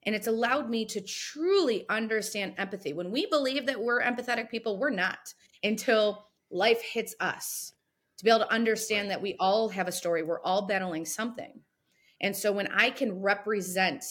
And 0.03 0.13
it's 0.13 0.27
allowed 0.27 0.69
me 0.69 0.85
to 0.87 0.99
truly 0.99 1.85
understand 1.89 2.53
empathy. 2.57 2.91
When 2.91 3.11
we 3.11 3.25
believe 3.27 3.65
that 3.65 3.81
we're 3.81 4.03
empathetic 4.03 4.51
people, 4.51 4.77
we're 4.77 4.89
not 4.89 5.33
until 5.63 6.27
life 6.51 6.81
hits 6.81 7.15
us 7.21 7.73
to 8.17 8.25
be 8.25 8.29
able 8.29 8.41
to 8.41 8.53
understand 8.53 9.09
that 9.09 9.21
we 9.21 9.37
all 9.39 9.69
have 9.69 9.87
a 9.87 9.93
story. 9.93 10.21
We're 10.21 10.41
all 10.41 10.67
battling 10.67 11.05
something. 11.05 11.61
And 12.19 12.35
so 12.35 12.51
when 12.51 12.67
I 12.67 12.89
can 12.89 13.21
represent 13.21 14.03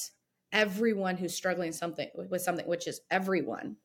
everyone 0.51 1.19
who's 1.19 1.35
struggling 1.35 1.73
something 1.73 2.09
with 2.15 2.41
something, 2.41 2.67
which 2.67 2.89
is 2.89 3.03
everyone, 3.11 3.77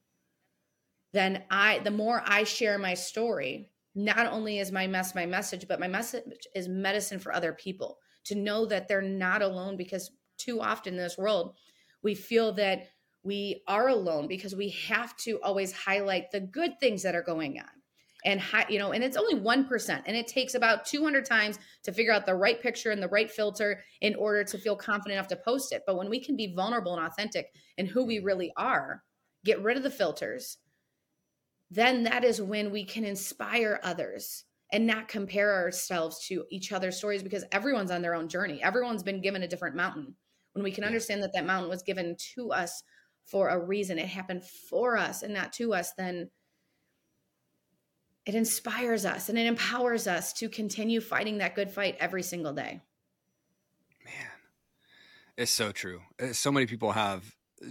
then 1.12 1.44
I 1.52 1.80
the 1.80 1.92
more 1.92 2.24
I 2.26 2.46
share 2.46 2.78
my 2.78 2.94
story, 2.94 3.72
not 3.94 4.26
only 4.28 4.60
is 4.60 4.72
my 4.72 4.88
mess 4.88 5.16
my 5.16 5.26
message, 5.26 5.68
but 5.68 5.80
my 5.80 5.88
message 5.88 6.48
is 6.56 6.70
medicine 6.70 7.20
for 7.20 7.34
other 7.34 7.52
people 7.52 7.98
to 8.30 8.36
know 8.36 8.66
that 8.66 8.88
they're 8.88 9.02
not 9.02 9.42
alone 9.42 9.78
because 9.78 10.12
too 10.38 10.62
often 10.62 10.94
in 10.94 11.00
this 11.00 11.18
world 11.18 11.56
we 12.02 12.16
feel 12.16 12.54
that 12.54 12.88
we 13.24 13.62
are 13.68 13.90
alone 13.90 14.28
because 14.28 14.56
we 14.56 14.70
have 14.88 15.16
to 15.18 15.40
always 15.44 15.74
highlight 15.74 16.32
the 16.32 16.40
good 16.40 16.80
things 16.80 17.04
that 17.04 17.16
are 17.16 17.22
going 17.22 17.60
on. 17.60 17.66
And 18.26 18.42
you 18.70 18.80
know 18.80 18.92
and 18.92 19.04
it's 19.04 19.16
only 19.16 19.36
1% 19.36 20.02
and 20.06 20.18
it 20.18 20.28
takes 20.28 20.54
about 20.54 20.86
200 20.86 21.26
times 21.26 21.58
to 21.84 21.94
figure 21.94 22.14
out 22.14 22.26
the 22.26 22.36
right 22.36 22.62
picture 22.62 22.92
and 22.92 23.02
the 23.02 23.08
right 23.08 23.32
filter 23.32 23.82
in 24.02 24.16
order 24.16 24.44
to 24.44 24.58
feel 24.58 24.76
confident 24.76 25.14
enough 25.14 25.30
to 25.30 25.38
post 25.38 25.72
it. 25.72 25.84
But 25.86 25.98
when 25.98 26.10
we 26.10 26.20
can 26.20 26.36
be 26.36 26.54
vulnerable 26.54 26.98
and 26.98 27.06
authentic 27.06 27.54
and 27.78 27.88
who 27.88 28.06
we 28.06 28.20
really 28.20 28.52
are 28.58 29.04
get 29.46 29.62
rid 29.62 29.78
of 29.78 29.84
the 29.84 29.90
filters 29.90 30.58
then 31.72 32.04
that 32.04 32.24
is 32.24 32.42
when 32.42 32.72
we 32.72 32.84
can 32.84 33.06
inspire 33.06 33.80
others 33.84 34.46
and 34.72 34.86
not 34.86 35.08
compare 35.08 35.56
ourselves 35.56 36.26
to 36.28 36.46
each 36.50 36.72
other's 36.72 36.98
stories 36.98 37.24
because 37.24 37.44
everyone's 37.52 37.92
on 37.92 38.02
their 38.02 38.16
own 38.16 38.28
journey 38.28 38.62
everyone's 38.64 39.04
been 39.04 39.22
given 39.22 39.44
a 39.44 39.48
different 39.48 39.76
mountain 39.76 40.16
when 40.54 40.64
we 40.64 40.72
can 40.72 40.84
understand 40.84 41.22
that 41.24 41.34
that 41.34 41.46
mountain 41.46 41.70
was 41.70 41.84
given 41.84 42.16
to 42.36 42.52
us 42.52 42.84
for 43.26 43.50
a 43.50 43.60
reason 43.60 44.00
it 44.00 44.08
happened 44.08 44.44
for 44.44 44.98
us 44.98 45.24
and 45.24 45.34
not 45.34 45.54
to 45.54 45.74
us 45.74 45.94
then 45.98 46.30
it 48.30 48.36
inspires 48.36 49.06
us 49.06 49.30
and 49.30 49.40
it 49.40 49.48
empowers 49.48 50.06
us 50.06 50.34
to 50.34 50.50
continue 50.50 51.02
fighting 51.02 51.40
that 51.40 51.56
good 51.56 51.72
fight 51.72 51.98
every 52.00 52.22
single 52.22 52.54
day. 52.54 52.80
Man, 54.06 54.28
it's 55.36 55.52
so 55.52 55.72
true. 55.72 56.02
Uh, 56.22 56.34
so 56.34 56.52
many 56.52 56.68
people 56.68 56.92
have 56.92 57.24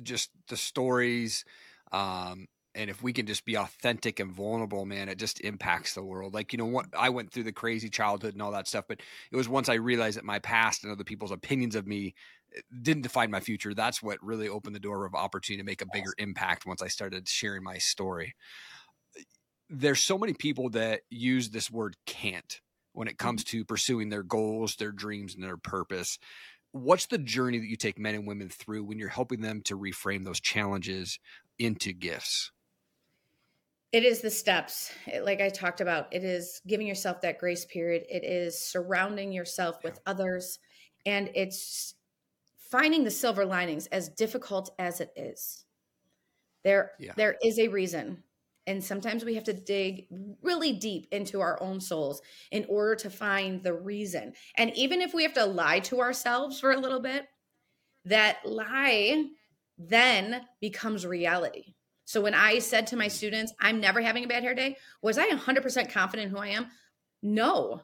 just 0.03 0.31
the 0.49 0.57
stories. 0.57 1.45
Um, 1.93 2.49
and 2.79 2.89
if 2.89 3.03
we 3.03 3.13
can 3.13 3.27
just 3.27 3.45
be 3.45 3.57
authentic 3.57 4.21
and 4.21 4.33
vulnerable, 4.33 4.87
man, 4.87 5.09
it 5.09 5.19
just 5.19 5.41
impacts 5.41 5.95
the 5.95 6.03
world. 6.03 6.33
Like, 6.33 6.53
you 6.53 6.59
know, 6.59 6.67
what 6.67 6.87
I 6.97 7.11
went 7.11 7.33
through 7.33 7.43
the 7.43 7.53
crazy 7.53 7.91
childhood 7.91 8.35
and 8.35 8.43
all 8.43 8.53
that 8.53 8.69
stuff, 8.69 8.85
but 8.89 9.01
it 9.31 9.37
was 9.37 9.49
once 9.49 9.69
I 9.69 9.75
realized 9.75 10.17
that 10.17 10.25
my 10.25 10.39
past 10.39 10.85
and 10.85 10.93
other 10.93 11.05
people's 11.05 11.33
opinions 11.33 11.75
of 11.75 11.87
me 11.87 12.15
eh, 12.57 12.61
didn't 12.81 13.03
define 13.03 13.31
my 13.31 13.41
future. 13.41 13.75
That's 13.75 14.03
what 14.03 14.23
really 14.23 14.49
opened 14.49 14.75
the 14.75 14.81
door 14.81 15.05
of 15.05 15.15
opportunity 15.15 15.61
to 15.61 15.67
make 15.67 15.83
a 15.83 15.87
bigger 15.93 16.15
impact 16.19 16.67
once 16.67 16.81
I 16.81 16.89
started 16.89 17.29
sharing 17.29 17.63
my 17.63 17.79
story 17.79 18.35
there's 19.71 20.01
so 20.01 20.19
many 20.19 20.33
people 20.33 20.71
that 20.71 21.03
use 21.11 21.51
this 21.51 21.71
word 21.71 21.97
can't 22.07 22.61
when 22.93 23.09
it 23.09 23.19
comes 23.19 23.45
mm-hmm. 23.45 23.59
to 23.59 23.65
pursuing 23.65 24.09
their 24.09 24.23
goals, 24.23 24.77
their 24.77 24.93
dreams, 24.93 25.35
and 25.35 25.45
their 25.45 25.57
purpose. 25.57 26.19
What's 26.73 27.07
the 27.07 27.19
journey 27.19 27.59
that 27.59 27.69
you 27.69 27.77
take 27.77 27.99
men 27.99 28.15
and 28.15 28.27
women 28.27 28.49
through 28.49 28.85
when 28.85 28.99
you're 28.99 29.09
helping 29.09 29.41
them 29.41 29.63
to 29.63 29.79
reframe 29.79 30.25
those 30.25 30.41
challenges 30.41 31.19
into 31.59 31.93
gifts? 31.93 32.51
It 33.91 34.05
is 34.05 34.21
the 34.21 34.31
steps, 34.31 34.93
like 35.23 35.41
I 35.41 35.49
talked 35.49 35.81
about. 35.81 36.13
It 36.13 36.23
is 36.23 36.61
giving 36.67 36.87
yourself 36.87 37.23
that 37.23 37.39
grace 37.39 37.65
period. 37.65 38.05
It 38.09 38.23
is 38.23 38.59
surrounding 38.59 39.33
yourself 39.33 39.83
with 39.83 39.99
others. 40.07 40.59
And 41.07 41.31
it's 41.35 41.95
finding 42.71 43.05
the 43.05 43.11
silver 43.11 43.47
linings 43.47 43.87
as 43.87 44.11
difficult 44.11 44.71
as 44.79 45.01
it 45.01 45.11
is. 45.17 45.65
There, 46.65 46.91
yeah. 46.99 47.13
there 47.17 47.37
is 47.43 47.59
a 47.59 47.69
reason 47.69 48.25
and 48.69 48.85
sometimes 48.85 49.25
we 49.25 49.35
have 49.35 49.45
to 49.45 49.55
dig 49.55 50.09
really 50.43 50.75
deep 50.75 51.09
into 51.11 51.41
our 51.41 51.61
own 51.63 51.81
souls 51.81 52.21
in 52.51 52.67
order 52.69 52.95
to 52.97 53.09
find 53.09 53.63
the 53.63 53.73
reason. 53.73 54.35
And 54.59 54.77
even 54.77 55.01
if 55.01 55.15
we 55.15 55.23
have 55.23 55.33
to 55.35 55.47
lie 55.47 55.81
to 55.81 56.01
ourselves 56.01 56.61
for 56.61 56.73
a 56.73 56.79
little 56.79 57.01
bit, 57.01 57.25
that 58.05 58.41
lie 58.45 59.25
then 59.79 60.43
becomes 60.61 61.07
reality. 61.07 61.77
So 62.09 62.23
when 62.23 62.33
I 62.33 62.61
said 62.61 62.87
to 62.87 62.97
my 62.97 63.09
students, 63.09 63.53
I'm 63.61 63.81
never 63.81 64.01
having 64.01 64.25
a 64.25 64.29
bad 64.29 64.43
hair 64.43 64.55
day, 64.55 64.79
was 65.03 65.19
I 65.19 65.29
100% 65.29 65.93
confident 65.93 66.29
in 66.29 66.31
who 66.31 66.39
I 66.39 66.49
am? 66.49 66.69
No. 67.23 67.83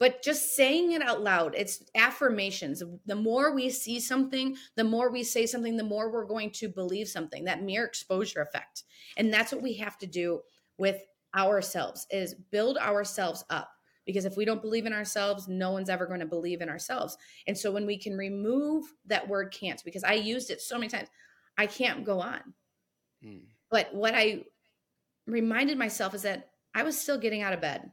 But 0.00 0.24
just 0.24 0.56
saying 0.56 0.90
it 0.90 1.02
out 1.02 1.22
loud 1.22 1.54
it's 1.56 1.84
affirmations. 1.94 2.82
The 3.06 3.14
more 3.14 3.54
we 3.54 3.70
see 3.70 4.00
something 4.00 4.56
the 4.74 4.82
more 4.82 5.12
we 5.12 5.22
say 5.22 5.46
something 5.46 5.76
the 5.76 5.84
more 5.84 6.10
we're 6.10 6.26
going 6.26 6.50
to 6.54 6.68
believe 6.68 7.06
something 7.06 7.44
that 7.44 7.62
mere 7.62 7.84
exposure 7.84 8.42
effect. 8.42 8.82
And 9.16 9.32
that's 9.32 9.52
what 9.52 9.62
we 9.62 9.74
have 9.74 9.96
to 9.98 10.06
do 10.08 10.40
with 10.76 11.00
ourselves 11.32 12.08
is 12.10 12.34
build 12.50 12.76
ourselves 12.76 13.44
up. 13.50 13.70
Because 14.04 14.24
if 14.24 14.36
we 14.36 14.46
don't 14.46 14.62
believe 14.62 14.84
in 14.84 14.92
ourselves 14.92 15.46
no 15.46 15.70
one's 15.70 15.90
ever 15.90 16.06
going 16.06 16.18
to 16.18 16.26
believe 16.26 16.60
in 16.60 16.68
ourselves. 16.68 17.16
And 17.46 17.56
so 17.56 17.70
when 17.70 17.86
we 17.86 17.98
can 17.98 18.16
remove 18.16 18.84
that 19.06 19.28
word 19.28 19.54
can't 19.56 19.80
because 19.84 20.02
i 20.02 20.14
used 20.14 20.50
it 20.50 20.60
so 20.60 20.76
many 20.76 20.88
times 20.88 21.08
i 21.56 21.68
can't 21.68 22.04
go 22.04 22.20
on 22.20 22.42
mm. 23.24 23.42
but 23.70 23.94
what 23.94 24.14
i 24.14 24.44
reminded 25.26 25.78
myself 25.78 26.14
is 26.14 26.22
that 26.22 26.50
i 26.74 26.82
was 26.82 26.98
still 26.98 27.18
getting 27.18 27.42
out 27.42 27.52
of 27.52 27.60
bed 27.60 27.90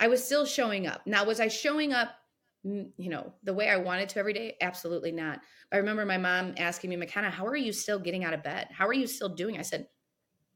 I 0.00 0.08
was 0.08 0.24
still 0.24 0.46
showing 0.46 0.86
up. 0.86 1.02
Now, 1.06 1.26
was 1.26 1.40
I 1.40 1.48
showing 1.48 1.92
up, 1.92 2.08
you 2.64 3.10
know, 3.10 3.34
the 3.44 3.52
way 3.52 3.68
I 3.68 3.76
wanted 3.76 4.08
to 4.08 4.18
every 4.18 4.32
day? 4.32 4.56
Absolutely 4.62 5.12
not. 5.12 5.40
I 5.70 5.76
remember 5.76 6.06
my 6.06 6.16
mom 6.16 6.54
asking 6.56 6.88
me, 6.88 6.96
McKenna, 6.96 7.30
how 7.30 7.46
are 7.46 7.54
you 7.54 7.70
still 7.70 7.98
getting 7.98 8.24
out 8.24 8.32
of 8.32 8.42
bed? 8.42 8.68
How 8.70 8.88
are 8.88 8.94
you 8.94 9.06
still 9.06 9.28
doing? 9.28 9.58
I 9.58 9.62
said, 9.62 9.88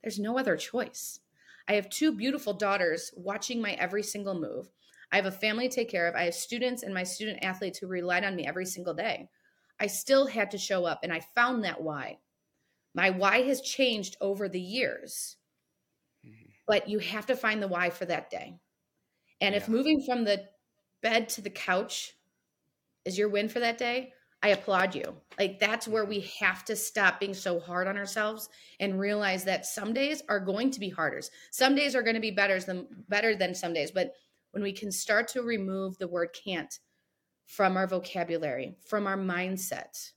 there's 0.02 0.18
no 0.18 0.38
other 0.38 0.56
choice. 0.56 1.21
I 1.68 1.75
have 1.75 1.90
two 1.90 2.12
beautiful 2.16 2.54
daughters 2.54 3.12
watching 3.16 3.61
my 3.61 3.73
every 3.73 4.02
single 4.02 4.38
move. 4.38 4.71
I 5.12 5.16
have 5.16 5.26
a 5.26 5.30
family 5.30 5.68
to 5.68 5.75
take 5.75 5.90
care 5.90 6.09
of. 6.09 6.14
I 6.14 6.25
have 6.25 6.35
students 6.35 6.83
and 6.83 6.94
my 6.94 7.04
student 7.04 7.44
athletes 7.44 7.78
who 7.78 7.87
relied 7.87 8.25
on 8.25 8.35
me 8.35 8.47
every 8.47 8.66
single 8.66 8.94
day. 8.94 9.28
I 9.78 9.88
still 9.88 10.26
had 10.26 10.50
to 10.52 10.59
show 10.59 10.87
up, 10.87 11.00
and 11.02 11.12
I 11.12 11.21
found 11.35 11.64
that 11.64 11.83
why. 11.83 12.18
My 12.95 13.11
why 13.11 13.43
has 13.43 13.61
changed 13.61 14.17
over 14.21 14.49
the 14.49 14.61
years, 14.61 15.37
mm-hmm. 16.25 16.51
but 16.67 16.89
you 16.89 16.99
have 17.01 17.27
to 17.27 17.37
find 17.37 17.63
the 17.63 17.69
why 17.69 17.91
for 17.91 18.05
that 18.05 18.31
day. 18.31 18.55
And 19.41 19.55
yeah. 19.55 19.61
if 19.61 19.69
moving 19.69 20.03
from 20.07 20.25
the 20.25 20.45
bed 21.03 21.29
to 21.31 21.43
the 21.43 21.51
couch 21.51 22.13
is 23.05 23.19
your 23.19 23.29
win 23.29 23.49
for 23.49 23.61
that 23.61 23.79
day, 23.79 24.13
I 24.43 24.49
applaud 24.49 24.95
you. 24.95 25.15
Like 25.39 25.59
that's 25.59 25.89
where 25.89 26.05
we 26.05 26.31
have 26.41 26.67
to 26.67 26.77
stop 26.77 27.19
being 27.19 27.33
so 27.33 27.59
hard 27.59 27.89
on 27.89 27.97
ourselves 27.97 28.51
and 28.79 29.01
realize 29.01 29.45
that 29.45 29.65
some 29.65 29.95
days 29.95 30.23
are 30.29 30.39
going 30.39 30.71
to 30.73 30.81
be 30.81 30.91
harder. 30.91 31.23
Some 31.51 31.75
days 31.75 31.97
are 31.97 32.03
going 32.03 32.15
to 32.15 32.21
be 32.21 32.31
better 32.31 32.61
than 32.61 32.87
better 33.09 33.35
than 33.35 33.55
some 33.55 33.73
days, 33.73 33.91
but 33.91 34.13
when 34.51 34.63
we 34.63 34.73
can 34.73 34.93
start 34.93 35.29
to 35.29 35.43
remove 35.43 35.97
the 35.97 36.09
word 36.09 36.37
can't 36.45 36.79
from 37.47 37.77
our 37.77 37.87
vocabulary, 37.87 38.77
from 38.87 39.07
our 39.07 39.17
mindset, 39.17 40.13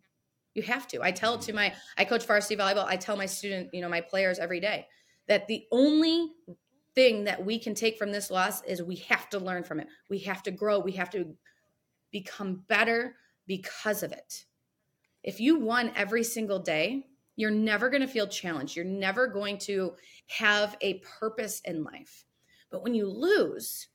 You 0.53 0.61
have 0.63 0.87
to. 0.89 1.01
I 1.01 1.11
tell 1.11 1.35
it 1.35 1.41
to 1.41 1.47
mm-hmm. 1.47 1.55
my, 1.55 1.73
I 1.97 2.05
coach 2.05 2.25
varsity 2.25 2.55
volleyball. 2.55 2.85
I 2.85 2.95
tell 2.95 3.17
my 3.17 3.25
student, 3.25 3.69
you 3.73 3.81
know, 3.81 3.89
my 3.89 4.01
players 4.01 4.39
every 4.39 4.59
day 4.59 4.87
that 5.27 5.47
the 5.47 5.65
only 5.71 6.31
thing 6.95 7.23
that 7.23 7.43
we 7.43 7.57
can 7.57 7.73
take 7.73 7.97
from 7.97 8.11
this 8.11 8.29
loss 8.29 8.63
is 8.63 8.81
we 8.81 8.97
have 8.97 9.29
to 9.29 9.39
learn 9.39 9.63
from 9.63 9.79
it. 9.79 9.87
We 10.09 10.19
have 10.19 10.43
to 10.43 10.51
grow. 10.51 10.79
We 10.79 10.91
have 10.93 11.09
to 11.11 11.35
become 12.11 12.63
better 12.67 13.15
because 13.47 14.03
of 14.03 14.11
it. 14.11 14.45
If 15.23 15.39
you 15.39 15.59
won 15.59 15.91
every 15.95 16.23
single 16.23 16.59
day, 16.59 17.05
you're 17.35 17.51
never 17.51 17.89
going 17.89 18.01
to 18.01 18.07
feel 18.07 18.27
challenged. 18.27 18.75
You're 18.75 18.85
never 18.85 19.27
going 19.27 19.57
to 19.59 19.93
have 20.27 20.77
a 20.81 20.99
purpose 21.19 21.61
in 21.65 21.83
life. 21.83 22.25
But 22.69 22.83
when 22.83 22.93
you 22.93 23.07
lose 23.07 23.87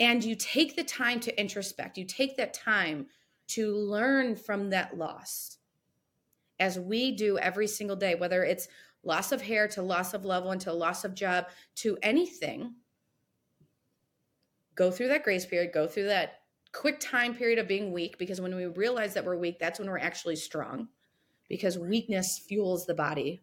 and 0.00 0.22
you 0.22 0.34
take 0.34 0.76
the 0.76 0.84
time 0.84 1.20
to 1.20 1.40
introspect, 1.40 1.98
you 1.98 2.04
take 2.04 2.36
that 2.36 2.54
time 2.54 3.06
to 3.48 3.74
learn 3.74 4.36
from 4.36 4.70
that 4.70 4.96
loss, 4.96 5.56
as 6.60 6.78
we 6.78 7.12
do 7.12 7.38
every 7.38 7.66
single 7.66 7.96
day, 7.96 8.14
whether 8.14 8.44
it's 8.44 8.68
loss 9.02 9.32
of 9.32 9.40
hair 9.40 9.66
to 9.68 9.82
loss 9.82 10.12
of 10.12 10.24
loved 10.24 10.46
one 10.46 10.58
to 10.58 10.72
loss 10.72 11.04
of 11.04 11.14
job 11.14 11.46
to 11.76 11.96
anything, 12.02 12.74
go 14.74 14.90
through 14.90 15.08
that 15.08 15.24
grace 15.24 15.46
period, 15.46 15.72
go 15.72 15.86
through 15.86 16.06
that 16.06 16.40
quick 16.72 17.00
time 17.00 17.34
period 17.34 17.58
of 17.58 17.66
being 17.66 17.92
weak 17.92 18.18
because 18.18 18.40
when 18.40 18.54
we 18.54 18.66
realize 18.66 19.14
that 19.14 19.24
we're 19.24 19.36
weak, 19.36 19.58
that's 19.58 19.78
when 19.78 19.88
we're 19.88 19.98
actually 19.98 20.36
strong 20.36 20.88
because 21.48 21.78
weakness 21.78 22.38
fuels 22.38 22.86
the 22.86 22.94
body. 22.94 23.42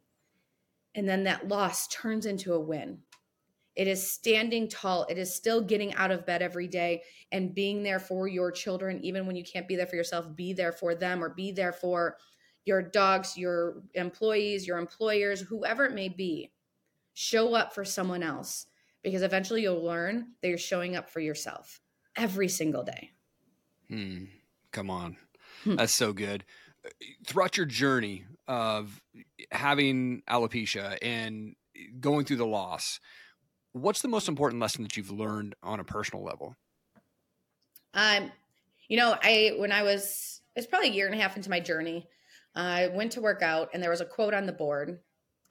And 0.94 1.08
then 1.08 1.24
that 1.26 1.48
loss 1.48 1.88
turns 1.88 2.26
into 2.26 2.54
a 2.54 2.60
win. 2.60 3.00
It 3.76 3.88
is 3.88 4.10
standing 4.10 4.70
tall. 4.70 5.06
It 5.10 5.18
is 5.18 5.36
still 5.36 5.62
getting 5.62 5.94
out 5.96 6.12
of 6.12 6.26
bed 6.26 6.42
every 6.42 6.68
day 6.68 7.04
and 7.32 7.54
being 7.54 7.84
there 7.84 8.00
for 8.00 8.28
your 8.28 8.52
children, 8.52 9.04
even 9.04 9.28
when 9.28 9.36
you 9.36 9.44
can't 9.44 9.68
be 9.68 9.76
there 9.76 9.88
for 9.88 9.98
yourself. 9.98 10.34
Be 10.34 10.54
there 10.54 10.72
for 10.72 10.96
them 10.96 11.22
or 11.22 11.30
be 11.30 11.52
there 11.52 11.74
for 11.74 12.16
your 12.64 12.82
dogs, 12.82 13.38
your 13.38 13.84
employees, 13.94 14.66
your 14.66 14.78
employers, 14.78 15.42
whoever 15.42 15.86
it 15.86 15.94
may 15.94 16.08
be. 16.08 16.52
Show 17.14 17.54
up 17.54 17.74
for 17.74 17.84
someone 17.84 18.24
else 18.24 18.68
because 19.04 19.22
eventually 19.22 19.62
you'll 19.62 19.84
learn 19.84 20.30
that 20.42 20.48
you're 20.48 20.58
showing 20.58 20.96
up 20.96 21.10
for 21.10 21.20
yourself 21.20 21.82
every 22.16 22.48
single 22.48 22.84
day. 22.84 23.12
Hmm. 23.90 24.26
Come 24.72 24.90
on. 24.90 25.18
Hmm. 25.64 25.76
That's 25.76 25.94
so 25.94 26.14
good. 26.14 26.44
Throughout 27.26 27.58
your 27.58 27.66
journey 27.66 28.26
of 28.48 29.02
having 29.52 30.22
alopecia 30.30 30.98
and 31.02 31.56
going 32.00 32.26
through 32.26 32.38
the 32.38 32.46
loss, 32.46 33.00
what's 33.74 34.02
the 34.02 34.08
most 34.08 34.28
important 34.28 34.62
lesson 34.62 34.84
that 34.84 34.96
you've 34.96 35.12
learned 35.12 35.56
on 35.62 35.80
a 35.80 35.84
personal 35.84 36.24
level? 36.24 36.56
Um, 37.94 38.32
you 38.88 38.98
know, 38.98 39.16
I 39.22 39.54
when 39.58 39.72
I 39.72 39.84
was 39.84 40.42
it's 40.56 40.68
probably 40.68 40.90
a 40.90 40.94
year 40.94 41.06
and 41.06 41.16
a 41.16 41.22
half 41.22 41.36
into 41.36 41.50
my 41.50 41.60
journey, 41.60 42.08
I 42.56 42.88
went 42.88 43.14
to 43.14 43.22
work 43.22 43.42
out 43.42 43.70
and 43.74 43.82
there 43.82 43.90
was 43.90 44.02
a 44.02 44.06
quote 44.06 44.34
on 44.34 44.46
the 44.46 44.54
board, 44.54 45.00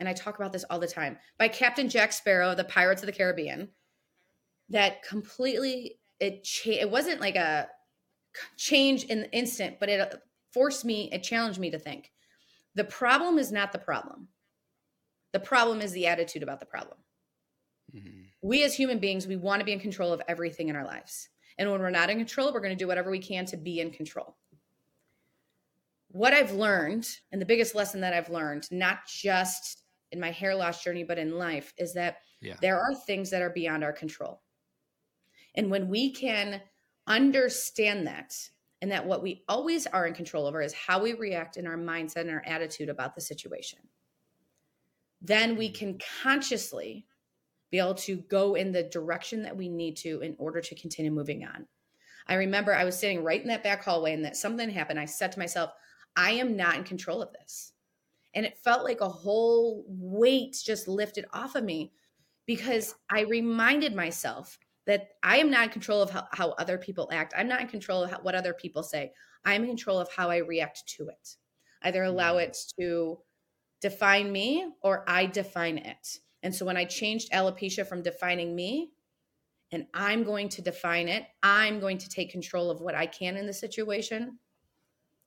and 0.01 0.09
I 0.09 0.13
talk 0.13 0.37
about 0.39 0.53
this 0.53 0.65
all 0.71 0.79
the 0.79 0.87
time 0.87 1.19
by 1.39 1.49
Captain 1.49 1.89
Jack 1.89 2.13
Sparrow, 2.13 2.55
the 2.55 2.65
Pirates 2.65 3.03
of 3.03 3.07
the 3.07 3.13
Caribbean, 3.13 3.71
that 4.71 5.03
completely 5.03 5.99
it 6.21 6.45
cha- 6.45 6.81
it 6.81 6.91
wasn't 6.91 7.21
like 7.21 7.37
a 7.37 7.69
change 8.57 9.05
in 9.05 9.23
the 9.23 9.33
instant, 9.33 9.79
but 9.81 9.89
it 9.89 10.01
uh, 10.01 10.17
forced 10.55 10.85
me, 10.85 11.11
it 11.13 11.23
challenged 11.23 11.59
me 11.59 11.71
to 11.71 11.79
think. 11.79 12.11
The 12.75 12.85
problem 12.85 13.39
is 13.39 13.53
not 13.53 13.73
the 13.73 13.79
problem. 13.79 14.29
The 15.33 15.41
problem 15.41 15.81
is 15.81 15.93
the 15.93 16.07
attitude 16.07 16.43
about 16.43 16.61
the 16.61 16.67
problem. 16.67 16.99
Mm-hmm. 17.95 18.23
We 18.41 18.65
as 18.65 18.75
human 18.75 18.99
beings, 18.99 19.27
we 19.27 19.37
want 19.37 19.61
to 19.61 19.67
be 19.67 19.73
in 19.73 19.81
control 19.81 20.13
of 20.13 20.23
everything 20.29 20.69
in 20.69 20.77
our 20.77 20.85
lives. 20.85 21.29
And 21.59 21.71
when 21.71 21.81
we're 21.81 21.91
not 21.91 22.11
in 22.11 22.19
control, 22.19 22.53
we're 22.53 22.61
going 22.61 22.77
to 22.77 22.83
do 22.83 22.89
whatever 22.89 23.11
we 23.11 23.19
can 23.19 23.45
to 23.47 23.57
be 23.57 23.81
in 23.81 23.91
control 23.91 24.37
what 26.15 26.33
I've 26.33 26.53
learned, 26.53 27.09
and 27.33 27.43
the 27.43 27.47
biggest 27.47 27.75
lesson 27.75 28.01
that 28.03 28.15
I've 28.15 28.31
learned, 28.31 28.69
not 28.71 28.99
just 29.09 29.83
in 30.13 30.21
my 30.21 30.31
hair 30.31 30.55
loss 30.55 30.85
journey, 30.85 31.03
but 31.03 31.19
in 31.19 31.37
life, 31.37 31.75
is 31.77 31.93
that 31.95 32.19
yeah. 32.41 32.55
there 32.61 32.79
are 32.79 32.95
things 32.95 33.31
that 33.31 33.43
are 33.43 33.51
beyond 33.51 33.83
our 33.83 33.93
control. 33.93 34.41
And 35.57 35.73
when 35.73 35.89
we 35.89 36.13
can 36.13 36.63
understand 37.09 38.07
that, 38.07 38.33
and 38.83 38.91
that 38.91 39.07
what 39.07 39.23
we 39.23 39.43
always 39.49 39.87
are 39.87 40.07
in 40.07 40.15
control 40.15 40.47
over 40.47 40.61
is 40.61 40.73
how 40.73 41.03
we 41.03 41.15
react 41.15 41.57
in 41.57 41.67
our 41.67 41.77
mindset 41.77 42.23
and 42.23 42.31
our 42.31 42.43
attitude 42.45 42.89
about 42.89 43.15
the 43.15 43.21
situation, 43.21 43.79
then 45.23 45.57
we 45.57 45.71
can 45.71 45.99
consciously 46.23 47.07
be 47.71 47.79
able 47.79 47.95
to 47.95 48.17
go 48.17 48.55
in 48.55 48.73
the 48.73 48.83
direction 48.83 49.43
that 49.43 49.57
we 49.57 49.69
need 49.69 49.97
to 49.97 50.21
in 50.21 50.37
order 50.39 50.61
to 50.61 50.75
continue 50.75 51.11
moving 51.11 51.45
on. 51.45 51.67
I 52.27 52.35
remember 52.35 52.75
I 52.75 52.85
was 52.85 52.99
sitting 52.99 53.25
right 53.25 53.41
in 53.41 53.49
that 53.49 53.65
back 53.65 53.83
hallway 53.83 54.13
and 54.13 54.25
that 54.25 54.37
something 54.37 54.71
happened. 54.71 55.01
I 55.01 55.07
said 55.07 55.33
to 55.33 55.39
myself, 55.39 55.71
I 56.17 56.33
am 56.33 56.57
not 56.57 56.77
in 56.77 56.85
control 56.85 57.23
of 57.23 57.33
this. 57.33 57.73
And 58.35 58.45
it 58.45 58.59
felt 58.59 58.85
like 58.85 59.01
a 59.01 59.09
whole 59.09 59.85
weight 59.87 60.61
just 60.65 60.89
lifted 60.89 61.25
off 61.33 61.55
of 61.55 61.65
me 61.65 61.93
because 62.47 62.95
I 63.11 63.23
reminded 63.23 63.95
myself 63.95 64.59
that 64.87 65.11
I 65.23 65.39
am 65.39 65.51
not 65.51 65.65
in 65.65 65.71
control 65.71 66.03
of 66.03 66.11
how, 66.11 66.27
how 66.33 66.51
other 66.51 66.79
people 66.79 67.09
act. 67.13 67.35
I'm 67.37 67.49
not 67.49 67.61
in 67.61 67.69
control 67.69 68.05
of 68.05 68.11
how, 68.11 68.19
what 68.21 68.35
other 68.35 68.55
people 68.55 68.83
say. 68.83 69.13
I'm 69.45 69.63
in 69.63 69.69
control 69.69 69.99
of 69.99 70.09
how 70.15 70.31
I 70.31 70.39
react 70.39 70.87
to 70.97 71.09
it. 71.09 71.37
Either 71.83 72.03
allow 72.03 72.35
mm. 72.35 72.45
it 72.45 72.59
to 72.79 73.19
define 73.81 74.31
me 74.31 74.69
or 74.83 75.05
I 75.07 75.27
define 75.27 75.79
it. 75.79 76.19
And 76.43 76.55
so 76.55 76.67
when 76.67 76.77
I 76.77 76.85
changed 76.85 77.33
alopecia 77.33 77.87
from 77.87 78.03
defining 78.03 78.55
me 78.55 78.93
and 79.73 79.87
I'm 79.95 80.25
going 80.25 80.51
to 80.51 80.63
define 80.63 81.09
it, 81.09 81.25
I'm 81.43 81.81
going 81.81 81.99
to 81.99 82.09
take 82.09 82.31
control 82.31 82.71
of 82.71 82.81
what 82.81 82.95
I 82.95 83.07
can 83.07 83.37
in 83.37 83.47
the 83.47 83.53
situation 83.53 84.39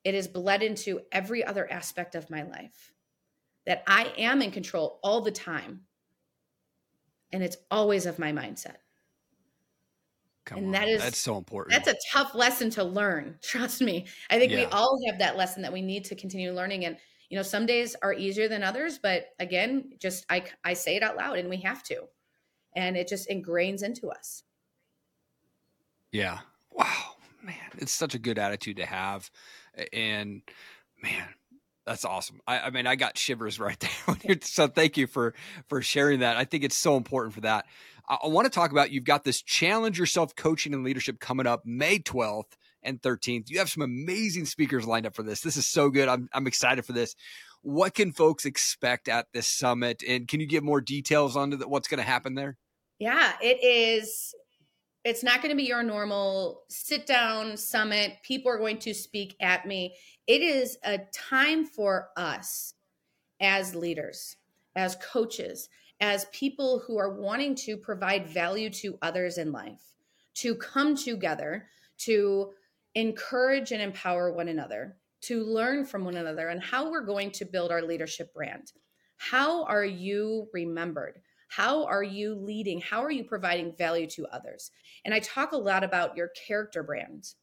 it 0.07 0.15
is 0.15 0.29
bled 0.29 0.63
into 0.63 1.01
every 1.11 1.43
other 1.43 1.69
aspect 1.69 2.15
of 2.15 2.29
my 2.29 2.43
life 2.43 2.93
that 3.65 3.83
I 3.85 4.13
am 4.17 4.41
in 4.41 4.51
control 4.51 5.01
all 5.03 5.19
the 5.19 5.31
time. 5.31 5.81
And 7.33 7.43
it's 7.43 7.57
always 7.69 8.05
of 8.05 8.17
my 8.17 8.31
mindset. 8.31 8.77
Come 10.47 10.59
and 10.59 10.67
on. 10.67 10.71
that 10.71 10.87
is 10.87 11.03
that's 11.03 11.17
so 11.17 11.37
important. 11.37 11.73
That's 11.73 11.89
a 11.89 12.09
tough 12.11 12.33
lesson 12.33 12.69
to 12.71 12.83
learn. 12.83 13.37
Trust 13.43 13.81
me. 13.81 14.05
I 14.29 14.39
think 14.39 14.51
yeah. 14.51 14.59
we 14.59 14.65
all 14.65 14.97
have 15.09 15.19
that 15.19 15.35
lesson 15.35 15.61
that 15.63 15.73
we 15.73 15.81
need 15.81 16.05
to 16.05 16.15
continue 16.15 16.53
learning. 16.53 16.85
And 16.85 16.97
you 17.29 17.35
know, 17.35 17.43
some 17.43 17.65
days 17.65 17.95
are 18.01 18.13
easier 18.13 18.47
than 18.47 18.63
others, 18.63 18.97
but 18.97 19.25
again, 19.39 19.91
just 19.99 20.25
I 20.29 20.45
I 20.63 20.73
say 20.73 20.95
it 20.95 21.03
out 21.03 21.17
loud 21.17 21.37
and 21.37 21.49
we 21.49 21.57
have 21.57 21.83
to. 21.83 22.03
And 22.75 22.95
it 22.95 23.07
just 23.07 23.29
ingrains 23.29 23.83
into 23.83 24.09
us. 24.09 24.43
Yeah. 26.11 26.39
Wow. 26.71 27.15
Man, 27.43 27.55
it's 27.77 27.91
such 27.91 28.15
a 28.15 28.19
good 28.19 28.39
attitude 28.39 28.77
to 28.77 28.85
have 28.85 29.29
and 29.91 30.41
man 31.01 31.27
that's 31.87 32.05
awesome. 32.05 32.41
I, 32.45 32.59
I, 32.59 32.69
mean, 32.69 32.85
I 32.85 32.95
got 32.95 33.17
shivers 33.17 33.59
right 33.61 33.79
there. 33.79 34.37
so 34.41 34.67
thank 34.67 34.97
you 34.97 35.07
for 35.07 35.33
for 35.67 35.81
sharing 35.81 36.19
that. 36.19 36.37
I 36.37 36.43
think 36.43 36.63
it's 36.63 36.77
so 36.77 36.97
important 36.97 37.33
for 37.33 37.41
that. 37.41 37.65
I, 38.07 38.17
I 38.23 38.27
want 38.27 38.45
to 38.45 38.51
talk 38.51 38.71
about 38.71 38.91
you've 38.91 39.05
got 39.05 39.23
this 39.23 39.41
challenge 39.41 39.97
yourself 39.97 40.35
coaching 40.35 40.73
and 40.73 40.83
leadership 40.83 41.19
coming 41.19 41.47
up 41.47 41.65
May 41.65 41.99
12th 41.99 42.57
and 42.83 43.01
13th. 43.01 43.49
You 43.49 43.59
have 43.59 43.69
some 43.69 43.83
amazing 43.83 44.45
speakers 44.45 44.85
lined 44.85 45.05
up 45.05 45.15
for 45.15 45.23
this. 45.23 45.41
This 45.41 45.57
is 45.57 45.65
so 45.65 45.89
good. 45.89 46.07
I'm 46.09 46.29
I'm 46.33 46.45
excited 46.45 46.85
for 46.85 46.93
this. 46.93 47.15
What 47.63 47.95
can 47.95 48.11
folks 48.11 48.45
expect 48.45 49.07
at 49.07 49.27
this 49.33 49.47
summit? 49.47 50.03
And 50.07 50.27
can 50.27 50.39
you 50.39 50.45
give 50.45 50.63
more 50.63 50.81
details 50.81 51.35
on 51.35 51.53
what's 51.53 51.87
going 51.87 51.97
to 51.97 52.03
happen 52.03 52.35
there? 52.35 52.57
Yeah, 52.99 53.33
it 53.41 53.63
is 53.63 54.33
it's 55.07 55.23
not 55.23 55.41
going 55.41 55.51
to 55.51 55.55
be 55.55 55.63
your 55.63 55.83
normal 55.83 56.63
sit 56.67 57.07
down 57.07 57.55
summit. 57.55 58.17
People 58.23 58.51
are 58.51 58.57
going 58.57 58.77
to 58.79 58.93
speak 58.93 59.37
at 59.39 59.65
me. 59.65 59.95
It 60.27 60.41
is 60.41 60.77
a 60.83 60.99
time 61.13 61.65
for 61.65 62.09
us 62.17 62.73
as 63.39 63.73
leaders, 63.73 64.35
as 64.75 64.97
coaches, 64.97 65.69
as 66.01 66.25
people 66.33 66.83
who 66.85 66.97
are 66.97 67.21
wanting 67.21 67.55
to 67.55 67.77
provide 67.77 68.27
value 68.27 68.69
to 68.69 68.99
others 69.01 69.37
in 69.37 69.53
life, 69.53 69.93
to 70.35 70.55
come 70.55 70.93
together, 70.93 71.69
to 71.99 72.51
encourage 72.93 73.71
and 73.71 73.81
empower 73.81 74.33
one 74.33 74.49
another, 74.49 74.97
to 75.21 75.41
learn 75.45 75.85
from 75.85 76.03
one 76.03 76.17
another, 76.17 76.49
and 76.49 76.61
how 76.61 76.91
we're 76.91 77.05
going 77.05 77.31
to 77.31 77.45
build 77.45 77.71
our 77.71 77.81
leadership 77.81 78.33
brand. 78.33 78.73
How 79.15 79.63
are 79.63 79.85
you 79.85 80.49
remembered? 80.51 81.21
How 81.47 81.85
are 81.85 82.03
you 82.03 82.35
leading? 82.35 82.81
How 82.81 83.03
are 83.03 83.11
you 83.11 83.23
providing 83.23 83.75
value 83.75 84.07
to 84.11 84.27
others? 84.27 84.71
And 85.05 85.13
I 85.13 85.19
talk 85.19 85.51
a 85.51 85.57
lot 85.57 85.83
about 85.83 86.17
your 86.17 86.29
character 86.47 86.83
brand. 86.83 87.33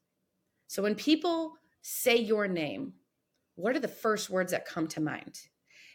So 0.66 0.82
when 0.82 0.94
people 0.94 1.54
say 1.82 2.16
your 2.16 2.46
name, 2.48 2.94
what 3.56 3.76
are 3.76 3.80
the 3.80 3.88
first 3.88 4.30
words 4.30 4.52
that 4.52 4.66
come 4.66 4.88
to 4.88 5.00
mind? 5.00 5.40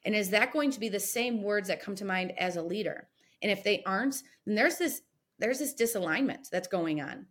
And 0.05 0.15
is 0.15 0.29
that 0.29 0.53
going 0.53 0.71
to 0.71 0.79
be 0.79 0.89
the 0.89 0.99
same 0.99 1.43
words 1.43 1.67
that 1.67 1.81
come 1.81 1.95
to 1.95 2.05
mind 2.05 2.33
as 2.37 2.55
a 2.55 2.61
leader? 2.61 3.09
And 3.41 3.51
if 3.51 3.63
they 3.63 3.83
aren't, 3.85 4.23
then 4.45 4.55
there's 4.55 4.77
this 4.77 5.01
there's 5.39 5.59
this 5.59 5.73
disalignment 5.73 6.49
that's 6.51 6.67
going 6.67 7.01
on. 7.01 7.25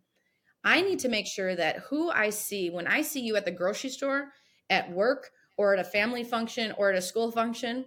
I 0.65 0.81
need 0.81 0.99
to 1.01 1.11
make 1.11 1.27
sure 1.27 1.55
that 1.55 1.81
who 1.91 2.11
I 2.11 2.31
see 2.31 2.71
when 2.71 2.87
I 2.87 3.03
see 3.03 3.21
you 3.21 3.37
at 3.37 3.45
the 3.45 3.51
grocery 3.51 3.91
store, 3.91 4.33
at 4.71 4.91
work, 4.91 5.31
or 5.59 5.75
at 5.75 5.81
a 5.81 5.85
family 5.85 6.25
function 6.25 6.73
or 6.79 6.91
at 6.91 6.97
a 6.97 7.03
school 7.03 7.31
function, 7.31 7.87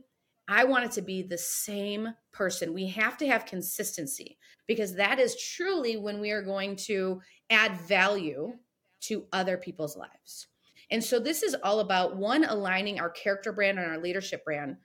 I 0.51 0.65
want 0.65 0.85
it 0.85 0.91
to 0.93 1.01
be 1.01 1.21
the 1.21 1.37
same 1.37 2.09
person. 2.33 2.73
We 2.73 2.87
have 2.87 3.17
to 3.19 3.27
have 3.27 3.45
consistency 3.45 4.37
because 4.67 4.95
that 4.95 5.19
is 5.19 5.41
truly 5.41 5.97
when 5.97 6.19
we 6.19 6.31
are 6.31 6.41
going 6.41 6.75
to 6.87 7.21
add 7.49 7.79
value 7.81 8.53
to 9.01 9.25
other 9.31 9.57
people's 9.57 9.95
lives. 9.95 10.47
And 10.89 11.03
so 11.03 11.19
this 11.19 11.41
is 11.41 11.55
all 11.63 11.79
about 11.79 12.17
one 12.17 12.43
aligning 12.43 12.99
our 12.99 13.09
character 13.09 13.53
brand 13.53 13.79
and 13.79 13.87
our 13.87 13.97
leadership 13.97 14.43
brand, 14.43 14.77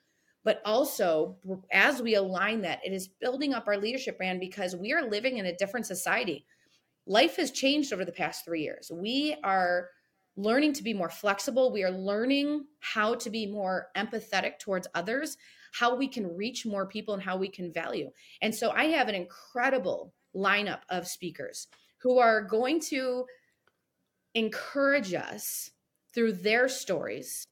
but 0.44 0.62
also 0.64 1.37
as 1.72 2.00
we 2.00 2.14
align 2.14 2.62
that, 2.62 2.81
it 2.85 2.92
is 2.92 3.09
building 3.09 3.52
up 3.52 3.66
our 3.66 3.76
leadership 3.76 4.16
brand 4.16 4.38
because 4.38 4.76
we 4.76 4.92
are 4.92 5.09
living 5.09 5.38
in 5.38 5.46
a 5.46 5.57
different 5.57 5.87
society. 5.87 6.46
Life 7.07 7.37
has 7.37 7.50
changed 7.50 7.92
over 7.92 8.05
the 8.05 8.12
past 8.12 8.44
3 8.44 8.62
years. 8.62 8.90
We 8.92 9.37
are 9.42 9.88
learning 10.37 10.75
to 10.75 10.83
be 10.83 10.92
more 10.92 11.11
flexible. 11.11 11.72
We 11.72 11.85
are 11.85 11.90
learning 11.90 12.66
how 12.81 13.14
to 13.16 13.31
be 13.31 13.46
more 13.46 13.88
empathetic 13.96 14.59
towards 14.59 14.87
others, 14.94 15.37
how 15.72 15.96
we 15.96 16.09
can 16.09 16.37
reach 16.37 16.66
more 16.66 16.87
people, 16.87 17.14
and 17.14 17.22
how 17.22 17.37
we 17.37 17.49
can 17.49 17.72
value. 17.72 18.11
And 18.42 18.55
so 18.55 18.70
I 18.70 18.85
have 18.87 19.09
an 19.09 19.14
incredible 19.14 20.12
lineup 20.35 20.81
of 20.90 21.09
speakers 21.09 21.68
who 21.99 22.18
are 22.18 22.42
going 22.42 22.81
to 22.81 23.25
encourage 24.35 25.14
us 25.14 25.70
through 26.14 26.33
their 26.33 26.68
stories 26.68 27.46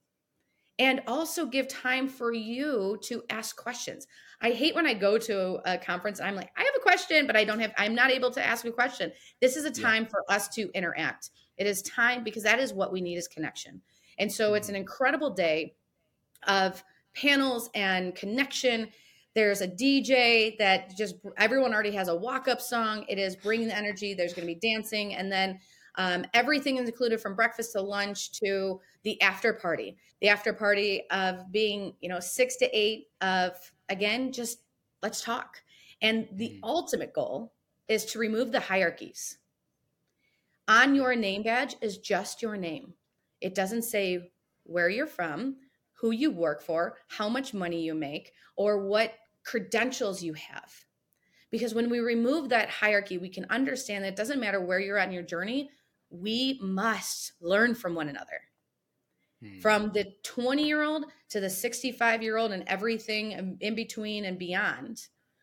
and 0.79 1.01
also 1.07 1.47
give 1.47 1.69
time 1.69 2.09
for 2.09 2.33
you 2.33 2.99
to 3.03 3.23
ask 3.31 3.57
questions. 3.57 4.07
I 4.41 4.51
hate 4.51 4.75
when 4.75 4.87
I 4.87 4.95
go 4.95 5.17
to 5.19 5.61
a 5.65 5.79
conference 5.79 6.19
and 6.19 6.29
I'm 6.29 6.35
like, 6.35 6.51
I 6.57 6.61
have 6.61 6.75
a 6.77 6.83
question, 6.83 7.27
but 7.27 7.37
I 7.37 7.45
don't 7.45 7.61
have, 7.61 7.73
I'm 7.79 7.95
not 7.95 8.11
able 8.11 8.31
to 8.33 8.45
ask 8.45 8.65
a 8.65 8.73
question. 8.73 9.13
This 9.41 9.57
is 9.57 9.65
a 9.65 9.71
time 9.71 10.03
yeah. 10.03 10.09
for 10.09 10.25
us 10.29 10.49
to 10.49 10.71
interact. 10.75 11.31
It 11.57 11.67
is 11.67 11.83
time 11.83 12.25
because 12.25 12.43
that 12.43 12.59
is 12.59 12.73
what 12.73 12.93
we 12.93 13.01
need 13.01 13.17
is 13.17 13.29
connection. 13.29 13.81
And 14.19 14.31
so 14.31 14.55
it's 14.55 14.69
an 14.69 14.75
mm-hmm. 14.75 14.81
incredible 14.81 15.31
day 15.31 15.77
of 16.47 16.83
panels 17.15 17.71
and 17.75 18.15
connection. 18.15 18.89
There's 19.35 19.61
a 19.61 19.69
DJ 19.69 20.59
that 20.59 20.97
just 20.97 21.17
everyone 21.37 21.73
already 21.73 21.93
has 21.93 22.09
a 22.09 22.15
walk 22.15 22.49
up 22.49 22.61
song. 22.61 23.05
It 23.09 23.19
is 23.19 23.37
bringing 23.37 23.69
the 23.69 23.77
energy. 23.77 24.15
There's 24.15 24.35
going 24.35 24.47
to 24.47 24.55
be 24.55 24.61
dancing. 24.61 25.15
And 25.15 25.31
then 25.31 25.59
um, 25.97 26.25
everything 26.35 26.79
is 26.79 26.89
included 26.89 27.21
from 27.21 27.37
breakfast 27.37 27.73
to 27.73 27.81
lunch 27.81 28.33
to 28.41 28.81
the 29.03 29.21
after 29.23 29.53
party. 29.53 29.97
The 30.21 30.29
after 30.29 30.53
party 30.53 31.03
of 31.11 31.51
being, 31.53 31.95
you 32.01 32.09
know, 32.09 32.21
six 32.21 32.57
to 32.57 32.79
eight 32.79 33.09
of, 33.21 33.53
again, 33.89 34.33
just 34.33 34.61
let's 35.03 35.23
talk. 35.23 35.63
And 36.03 36.29
the 36.33 36.51
mm-hmm. 36.51 36.65
ultimate 36.65 37.13
goal 37.13 37.53
is 37.89 38.05
to 38.07 38.19
remove 38.19 38.53
the 38.53 38.61
hierarchies 38.61 39.39
on 40.69 40.95
your 40.95 41.15
name 41.15 41.43
badge 41.43 41.77
is 41.81 41.99
just 41.99 42.43
your 42.43 42.57
name. 42.57 42.95
It 43.41 43.55
doesn't 43.55 43.83
say 43.83 44.31
where 44.65 44.89
you're 44.89 45.07
from, 45.07 45.57
who 45.93 46.11
you 46.11 46.31
work 46.31 46.63
for, 46.63 46.97
how 47.09 47.29
much 47.29 47.55
money 47.55 47.83
you 47.83 47.95
make, 47.95 48.33
or 48.57 48.87
what 48.87 49.15
credentials 49.45 50.23
you 50.23 50.33
have. 50.35 50.73
Because 51.51 51.75
when 51.75 51.91
we 51.91 52.01
remove 52.01 52.49
that 52.49 52.71
hierarchy, 52.71 53.19
we 53.19 53.29
can 53.29 53.47
understand 53.51 54.05
that 54.05 54.09
it 54.09 54.17
doesn't 54.17 54.41
matter 54.41 54.61
where 54.61 54.81
you're 54.81 54.99
at 54.99 55.09
in 55.09 55.15
your 55.15 55.23
journey, 55.23 55.71
we 56.20 56.59
must 56.62 57.33
learn 57.40 57.74
from 57.74 57.94
one 57.94 58.09
another. 58.09 58.40
Hmm. 59.42 59.61
From 59.61 59.92
the 59.92 60.12
20 60.22 60.66
year 60.66 60.83
old 60.83 61.07
to 61.31 61.40
the 61.40 61.50
65 61.50 62.22
year 62.22 62.37
old 62.37 62.53
and 62.53 62.64
everything 62.66 63.59
in 63.61 63.74
between 63.74 64.24
and 64.24 64.38
beyond, 64.38 65.00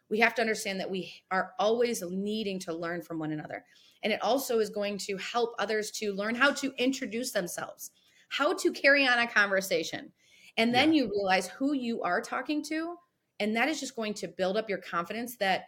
we 0.10 0.20
have 0.20 0.36
to 0.36 0.42
understand 0.42 0.80
that 0.80 0.92
we 0.92 1.14
are 1.32 1.54
always 1.60 2.02
needing 2.02 2.60
to 2.60 2.74
learn 2.74 3.02
from 3.02 3.20
one 3.20 3.32
another. 3.32 3.64
And 4.04 4.12
it 4.12 4.22
also 4.22 4.60
is 4.60 4.70
going 4.70 4.98
to 5.00 5.18
help 5.18 5.54
others 5.60 5.92
to 5.92 6.14
learn 6.14 6.36
how 6.36 6.52
to 6.54 6.74
introduce 6.78 7.32
themselves, 7.32 7.92
how 8.30 8.54
to 8.56 8.72
carry 8.72 9.08
on 9.08 9.20
a 9.20 9.28
conversation. 9.28 10.12
And 10.58 10.74
then 10.74 10.94
yeah. 10.94 11.04
you 11.04 11.10
realize 11.10 11.48
who 11.48 11.74
you 11.74 12.02
are 12.02 12.22
talking 12.22 12.64
to. 12.66 12.96
And 13.40 13.56
that 13.56 13.70
is 13.70 13.80
just 13.80 13.96
going 13.96 14.14
to 14.16 14.28
build 14.28 14.58
up 14.58 14.70
your 14.70 14.80
confidence 14.80 15.38
that 15.38 15.66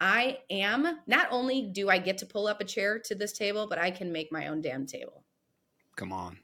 I 0.00 0.38
am 0.48 0.98
not 1.06 1.28
only 1.30 1.62
do 1.62 1.90
I 1.90 1.98
get 1.98 2.18
to 2.18 2.26
pull 2.26 2.46
up 2.46 2.60
a 2.60 2.64
chair 2.64 2.98
to 3.00 3.14
this 3.14 3.32
table, 3.32 3.66
but 3.68 3.78
I 3.78 3.90
can 3.90 4.12
make 4.12 4.32
my 4.32 4.46
own 4.46 4.62
damn 4.62 4.86
table. 4.86 5.24
Come 5.96 6.12
on. 6.12 6.38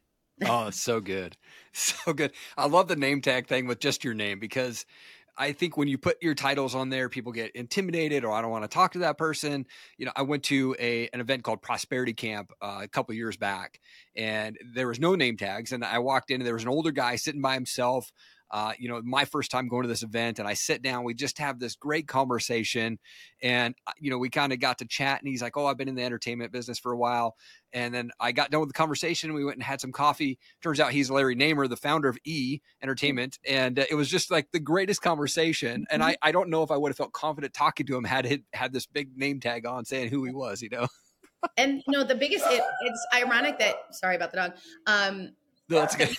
Oh, 0.44 0.70
so 0.70 1.00
good. 1.00 1.36
So 1.72 2.14
good. 2.14 2.32
I 2.56 2.68
love 2.68 2.88
the 2.88 2.96
name 2.96 3.20
tag 3.20 3.48
thing 3.48 3.66
with 3.66 3.80
just 3.80 4.02
your 4.02 4.14
name 4.14 4.40
because 4.40 4.86
I 5.36 5.52
think 5.52 5.76
when 5.76 5.88
you 5.88 5.98
put 5.98 6.22
your 6.22 6.34
titles 6.34 6.74
on 6.74 6.88
there, 6.88 7.10
people 7.10 7.32
get 7.32 7.50
intimidated 7.54 8.24
or 8.24 8.32
I 8.32 8.40
don't 8.40 8.50
want 8.50 8.64
to 8.64 8.68
talk 8.68 8.92
to 8.92 9.00
that 9.00 9.18
person. 9.18 9.66
You 9.98 10.06
know, 10.06 10.12
I 10.16 10.22
went 10.22 10.44
to 10.44 10.74
a 10.78 11.10
an 11.12 11.20
event 11.20 11.42
called 11.42 11.60
Prosperity 11.60 12.14
Camp 12.14 12.52
uh, 12.62 12.80
a 12.82 12.88
couple 12.88 13.14
years 13.14 13.36
back, 13.36 13.78
and 14.16 14.56
there 14.72 14.88
was 14.88 14.98
no 14.98 15.14
name 15.14 15.36
tags. 15.36 15.72
And 15.72 15.84
I 15.84 15.98
walked 15.98 16.30
in, 16.30 16.40
and 16.40 16.46
there 16.46 16.54
was 16.54 16.62
an 16.62 16.70
older 16.70 16.92
guy 16.92 17.16
sitting 17.16 17.42
by 17.42 17.52
himself 17.52 18.10
uh, 18.50 18.72
you 18.78 18.88
know, 18.88 19.00
my 19.02 19.24
first 19.24 19.50
time 19.50 19.68
going 19.68 19.82
to 19.82 19.88
this 19.88 20.02
event, 20.02 20.38
and 20.38 20.46
I 20.46 20.54
sit 20.54 20.82
down. 20.82 21.04
We 21.04 21.14
just 21.14 21.38
have 21.38 21.59
this 21.59 21.74
great 21.74 22.06
conversation, 22.06 22.98
and 23.42 23.74
uh, 23.87 23.92
you 23.98 24.11
know, 24.11 24.18
we 24.18 24.30
kind 24.30 24.52
of 24.52 24.61
got 24.61 24.78
to 24.78 24.87
chat. 24.87 25.20
And 25.20 25.28
he's 25.28 25.42
like, 25.42 25.56
"Oh, 25.56 25.66
I've 25.66 25.76
been 25.76 25.88
in 25.88 25.96
the 25.96 26.04
entertainment 26.04 26.52
business 26.52 26.78
for 26.78 26.92
a 26.92 26.96
while." 26.96 27.37
And 27.72 27.92
then 27.92 28.11
I 28.20 28.32
got 28.32 28.50
done 28.50 28.61
with 28.61 28.68
the 28.68 28.74
conversation. 28.74 29.35
We 29.35 29.44
went 29.44 29.56
and 29.56 29.62
had 29.62 29.80
some 29.80 29.92
coffee. 29.92 30.38
Turns 30.62 30.78
out 30.78 30.92
he's 30.92 31.11
Larry 31.11 31.35
Namer, 31.35 31.66
the 31.66 31.76
founder 31.76 32.09
of 32.09 32.18
E 32.24 32.61
Entertainment, 32.82 33.38
and 33.46 33.78
uh, 33.78 33.85
it 33.90 33.94
was 33.94 34.09
just 34.09 34.30
like 34.30 34.50
the 34.52 34.61
greatest 34.61 35.02
conversation. 35.02 35.87
And 35.90 36.02
mm-hmm. 36.02 36.11
I, 36.22 36.28
I 36.28 36.32
don't 36.32 36.48
know 36.48 36.62
if 36.62 36.70
I 36.70 36.76
would 36.76 36.90
have 36.90 36.96
felt 36.96 37.12
confident 37.12 37.52
talking 37.52 37.87
to 37.87 37.96
him 37.96 38.04
had 38.04 38.26
it 38.26 38.42
had 38.52 38.72
this 38.72 38.87
big 38.87 39.16
name 39.16 39.40
tag 39.40 39.66
on 39.66 39.85
saying 39.85 40.11
who 40.11 40.24
he 40.24 40.32
was. 40.32 40.62
You 40.62 40.70
know. 40.70 40.87
and 41.56 41.82
you 41.87 41.92
know 41.92 42.04
the 42.04 42.14
biggest 42.14 42.44
it, 42.48 42.62
it's 42.82 43.06
ironic 43.14 43.59
that 43.59 43.76
sorry 43.92 44.16
about 44.16 44.30
the 44.30 44.37
dog 44.37 44.52
um 44.87 45.30
no, 45.68 45.81
that's 45.81 45.96
good. 45.96 46.16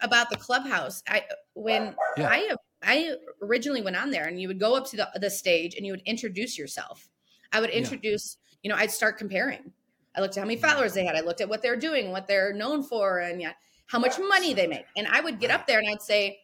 About 0.00 0.30
the 0.30 0.36
clubhouse. 0.36 1.02
I 1.08 1.24
when 1.54 1.94
yeah. 2.16 2.28
I 2.28 2.54
I 2.82 3.14
originally 3.42 3.82
went 3.82 3.96
on 3.96 4.10
there, 4.10 4.26
and 4.26 4.40
you 4.40 4.48
would 4.48 4.60
go 4.60 4.76
up 4.76 4.86
to 4.90 4.96
the, 4.96 5.08
the 5.20 5.30
stage 5.30 5.74
and 5.74 5.86
you 5.86 5.92
would 5.92 6.02
introduce 6.04 6.58
yourself. 6.58 7.08
I 7.52 7.60
would 7.60 7.70
introduce, 7.70 8.36
yeah. 8.36 8.58
you 8.62 8.70
know, 8.70 8.76
I'd 8.76 8.90
start 8.90 9.16
comparing. 9.16 9.72
I 10.16 10.20
looked 10.20 10.36
at 10.36 10.40
how 10.40 10.46
many 10.46 10.58
mm. 10.58 10.62
followers 10.62 10.92
they 10.92 11.04
had. 11.04 11.16
I 11.16 11.20
looked 11.20 11.40
at 11.40 11.48
what 11.48 11.62
they're 11.62 11.76
doing, 11.76 12.10
what 12.10 12.26
they're 12.26 12.52
known 12.52 12.82
for, 12.82 13.20
and 13.20 13.40
yeah, 13.40 13.52
how 13.86 13.98
much 13.98 14.18
money 14.18 14.54
they 14.54 14.66
make. 14.66 14.86
And 14.96 15.06
I 15.08 15.20
would 15.20 15.40
get 15.40 15.50
up 15.50 15.66
there 15.66 15.78
and 15.78 15.88
I'd 15.88 16.02
say, 16.02 16.40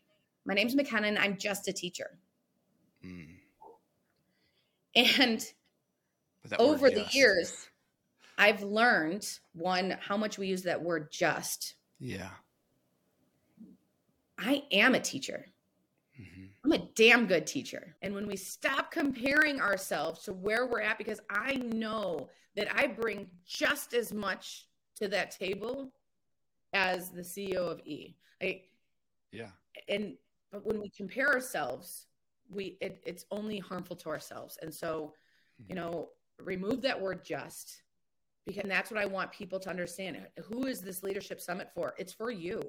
"My 0.47 0.55
name's 0.55 0.75
McKenna. 0.75 1.15
I'm 1.21 1.37
just 1.37 1.69
a 1.69 1.73
teacher." 1.73 2.19
Mm. 3.05 3.37
And 4.97 5.45
over 6.59 6.91
the 6.91 7.07
years, 7.13 7.69
I've 8.39 8.63
learned 8.63 9.29
one 9.53 9.97
how 10.01 10.17
much 10.17 10.39
we 10.39 10.47
use 10.47 10.63
that 10.63 10.83
word 10.83 11.13
"just." 11.13 11.75
Yeah. 12.01 12.31
I 14.39 14.65
am 14.73 14.95
a 14.95 15.01
teacher. 15.01 15.47
Mm-hmm. 16.19 16.45
I'm 16.65 16.73
a 16.73 16.87
damn 16.95 17.27
good 17.27 17.47
teacher. 17.47 17.95
And 18.03 18.15
when 18.15 18.27
we 18.27 18.37
stop 18.37 18.91
comparing 18.91 19.61
ourselves 19.61 20.23
to 20.25 20.33
where 20.33 20.67
we're 20.67 20.81
at, 20.81 20.99
because 20.99 21.21
I 21.31 21.55
know 21.57 22.29
that 22.57 22.69
I 22.75 22.87
bring 22.87 23.29
just 23.47 23.95
as 23.95 24.13
much 24.13 24.67
to 24.97 25.09
that 25.09 25.31
table 25.31 25.93
as 26.73 27.11
the 27.11 27.23
CEO 27.23 27.71
of 27.71 27.81
E. 27.81 28.17
I, 28.43 28.63
yeah. 29.31 29.51
And 29.89 30.17
but 30.51 30.67
when 30.67 30.81
we 30.81 30.91
compare 30.91 31.29
ourselves, 31.29 32.07
we 32.51 32.77
it, 32.81 33.01
it's 33.07 33.25
only 33.31 33.59
harmful 33.59 33.97
to 33.97 34.09
ourselves. 34.09 34.59
And 34.63 34.75
so, 34.75 35.15
mm-hmm. 35.61 35.71
you 35.71 35.75
know, 35.77 36.09
remove 36.39 36.83
that 36.83 37.01
word 37.01 37.25
just 37.25 37.83
because 38.47 38.69
that's 38.69 38.91
what 38.91 39.01
I 39.01 39.07
want 39.07 39.33
people 39.33 39.61
to 39.61 39.71
understand. 39.71 40.19
Who 40.45 40.67
is 40.67 40.81
this 40.81 41.03
leadership 41.03 41.41
summit 41.41 41.71
for? 41.75 41.95
It's 41.99 42.13
for 42.13 42.31
you. 42.31 42.63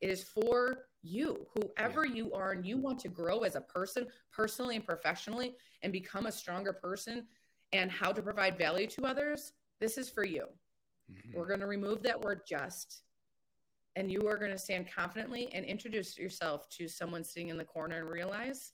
It 0.00 0.10
is 0.10 0.22
for 0.22 0.86
you, 1.02 1.46
whoever 1.54 2.06
yeah. 2.06 2.14
you 2.14 2.32
are, 2.32 2.52
and 2.52 2.64
you 2.64 2.78
want 2.78 2.98
to 3.00 3.08
grow 3.08 3.40
as 3.40 3.54
a 3.54 3.60
person, 3.60 4.06
personally 4.32 4.76
and 4.76 4.84
professionally, 4.84 5.56
and 5.82 5.92
become 5.92 6.26
a 6.26 6.32
stronger 6.32 6.72
person 6.72 7.26
and 7.72 7.90
how 7.90 8.12
to 8.12 8.22
provide 8.22 8.58
value 8.58 8.86
to 8.86 9.04
others. 9.04 9.52
This 9.80 9.98
is 9.98 10.08
for 10.08 10.24
you. 10.24 10.44
Mm-hmm. 11.10 11.38
We're 11.38 11.46
going 11.46 11.60
to 11.60 11.66
remove 11.66 12.02
that 12.02 12.20
word 12.20 12.42
just, 12.48 13.02
and 13.96 14.10
you 14.10 14.26
are 14.26 14.38
going 14.38 14.52
to 14.52 14.58
stand 14.58 14.86
confidently 14.94 15.48
and 15.52 15.64
introduce 15.64 16.18
yourself 16.18 16.68
to 16.70 16.88
someone 16.88 17.24
sitting 17.24 17.48
in 17.48 17.58
the 17.58 17.64
corner 17.64 17.98
and 17.98 18.08
realize 18.08 18.72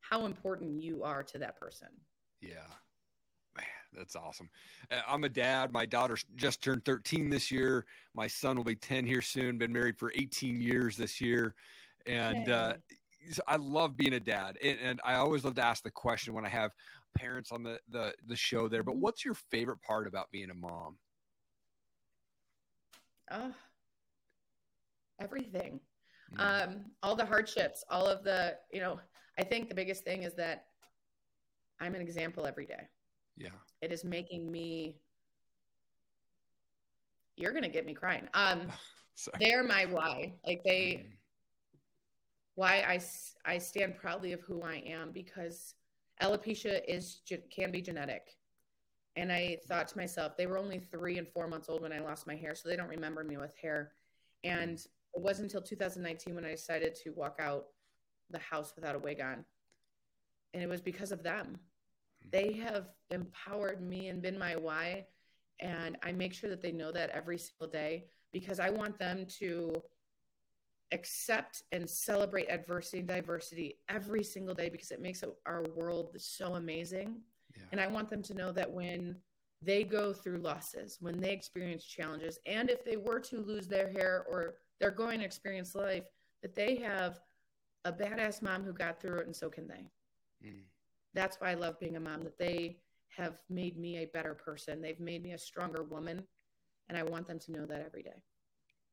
how 0.00 0.26
important 0.26 0.80
you 0.80 1.02
are 1.02 1.22
to 1.24 1.38
that 1.38 1.58
person. 1.58 1.88
Yeah 2.40 2.68
that's 3.96 4.16
awesome. 4.16 4.48
Uh, 4.90 5.00
I'm 5.08 5.24
a 5.24 5.28
dad. 5.28 5.72
My 5.72 5.86
daughter 5.86 6.16
just 6.36 6.62
turned 6.62 6.84
13 6.84 7.30
this 7.30 7.50
year. 7.50 7.84
My 8.14 8.26
son 8.26 8.56
will 8.56 8.64
be 8.64 8.74
10 8.74 9.06
here 9.06 9.22
soon. 9.22 9.58
Been 9.58 9.72
married 9.72 9.98
for 9.98 10.12
18 10.14 10.60
years 10.60 10.96
this 10.96 11.20
year, 11.20 11.54
and 12.06 12.48
uh, 12.48 12.74
I 13.46 13.56
love 13.56 13.96
being 13.96 14.14
a 14.14 14.20
dad. 14.20 14.58
And, 14.62 14.78
and, 14.82 15.00
I 15.04 15.14
always 15.14 15.44
love 15.44 15.54
to 15.56 15.64
ask 15.64 15.82
the 15.82 15.90
question 15.90 16.34
when 16.34 16.44
I 16.44 16.48
have 16.48 16.72
parents 17.16 17.52
on 17.52 17.62
the 17.62 17.78
the, 17.90 18.12
the 18.26 18.36
show 18.36 18.68
there. 18.68 18.82
But 18.82 18.92
mm-hmm. 18.92 19.02
what's 19.02 19.24
your 19.24 19.34
favorite 19.34 19.80
part 19.82 20.06
about 20.06 20.30
being 20.30 20.50
a 20.50 20.54
mom? 20.54 20.96
Oh, 23.30 23.52
everything. 25.20 25.80
Mm. 26.36 26.68
Um, 26.68 26.84
all 27.02 27.16
the 27.16 27.24
hardships, 27.24 27.84
all 27.90 28.06
of 28.06 28.24
the, 28.24 28.56
you 28.72 28.80
know, 28.80 29.00
I 29.38 29.44
think 29.44 29.68
the 29.68 29.74
biggest 29.74 30.04
thing 30.04 30.22
is 30.22 30.34
that 30.34 30.66
I'm 31.80 31.94
an 31.94 32.00
example 32.00 32.46
every 32.46 32.66
day. 32.66 32.88
Yeah. 33.36 33.50
It 33.80 33.92
is 33.92 34.04
making 34.04 34.50
me 34.50 34.96
you're 37.36 37.52
gonna 37.52 37.68
get 37.68 37.86
me 37.86 37.94
crying. 37.94 38.28
Um 38.34 38.68
they're 39.40 39.64
my 39.64 39.86
why. 39.86 40.34
Like 40.46 40.62
they 40.64 41.06
why 42.54 42.84
I, 42.86 43.00
I 43.50 43.58
stand 43.58 43.96
proudly 43.96 44.32
of 44.32 44.40
who 44.40 44.62
I 44.62 44.82
am 44.86 45.10
because 45.12 45.74
alopecia 46.22 46.80
is 46.86 47.22
can 47.50 47.70
be 47.70 47.80
genetic. 47.80 48.36
And 49.16 49.30
I 49.30 49.58
thought 49.68 49.88
to 49.88 49.98
myself, 49.98 50.36
they 50.36 50.46
were 50.46 50.58
only 50.58 50.78
three 50.78 51.18
and 51.18 51.28
four 51.28 51.46
months 51.46 51.68
old 51.68 51.82
when 51.82 51.92
I 51.92 51.98
lost 51.98 52.26
my 52.26 52.34
hair, 52.34 52.54
so 52.54 52.68
they 52.68 52.76
don't 52.76 52.88
remember 52.88 53.22
me 53.24 53.36
with 53.36 53.54
hair. 53.56 53.92
And 54.42 54.78
it 54.78 55.20
wasn't 55.20 55.52
until 55.52 55.62
2019 55.62 56.34
when 56.34 56.44
I 56.44 56.50
decided 56.50 56.94
to 57.04 57.10
walk 57.10 57.38
out 57.38 57.66
the 58.30 58.38
house 58.38 58.72
without 58.74 58.94
a 58.94 58.98
wig 58.98 59.20
on. 59.20 59.44
And 60.54 60.62
it 60.62 60.68
was 60.68 60.80
because 60.80 61.12
of 61.12 61.22
them. 61.22 61.58
They 62.30 62.52
have 62.54 62.88
empowered 63.10 63.82
me 63.82 64.08
and 64.08 64.22
been 64.22 64.38
my 64.38 64.56
why. 64.56 65.06
And 65.60 65.96
I 66.02 66.12
make 66.12 66.32
sure 66.32 66.50
that 66.50 66.62
they 66.62 66.72
know 66.72 66.92
that 66.92 67.10
every 67.10 67.38
single 67.38 67.68
day 67.68 68.06
because 68.32 68.58
I 68.58 68.70
want 68.70 68.98
them 68.98 69.26
to 69.38 69.82
accept 70.92 71.62
and 71.72 71.88
celebrate 71.88 72.50
adversity 72.50 72.98
and 72.98 73.08
diversity 73.08 73.78
every 73.88 74.22
single 74.22 74.54
day 74.54 74.68
because 74.68 74.90
it 74.90 75.00
makes 75.00 75.24
our 75.46 75.64
world 75.74 76.10
so 76.18 76.54
amazing. 76.54 77.20
Yeah. 77.56 77.62
And 77.72 77.80
I 77.80 77.86
want 77.86 78.08
them 78.08 78.22
to 78.22 78.34
know 78.34 78.52
that 78.52 78.70
when 78.70 79.16
they 79.62 79.84
go 79.84 80.12
through 80.12 80.38
losses, 80.38 80.98
when 81.00 81.20
they 81.20 81.32
experience 81.32 81.84
challenges, 81.84 82.38
and 82.46 82.68
if 82.68 82.84
they 82.84 82.96
were 82.96 83.20
to 83.20 83.38
lose 83.38 83.68
their 83.68 83.90
hair 83.90 84.24
or 84.28 84.56
they're 84.80 84.90
going 84.90 85.20
to 85.20 85.24
experience 85.24 85.74
life, 85.74 86.04
that 86.42 86.54
they 86.54 86.76
have 86.76 87.20
a 87.84 87.92
badass 87.92 88.42
mom 88.42 88.64
who 88.64 88.72
got 88.72 89.00
through 89.00 89.18
it, 89.18 89.26
and 89.26 89.34
so 89.34 89.48
can 89.48 89.66
they. 89.66 89.86
Mm. 90.46 90.62
That's 91.14 91.36
why 91.40 91.50
I 91.50 91.54
love 91.54 91.78
being 91.78 91.96
a 91.96 92.00
mom, 92.00 92.24
that 92.24 92.38
they 92.38 92.78
have 93.16 93.38
made 93.50 93.76
me 93.76 93.98
a 93.98 94.06
better 94.06 94.34
person. 94.34 94.80
They've 94.80 95.00
made 95.00 95.22
me 95.22 95.32
a 95.32 95.38
stronger 95.38 95.82
woman. 95.82 96.22
And 96.88 96.98
I 96.98 97.02
want 97.02 97.26
them 97.26 97.38
to 97.40 97.52
know 97.52 97.66
that 97.66 97.82
every 97.84 98.02
day. 98.02 98.22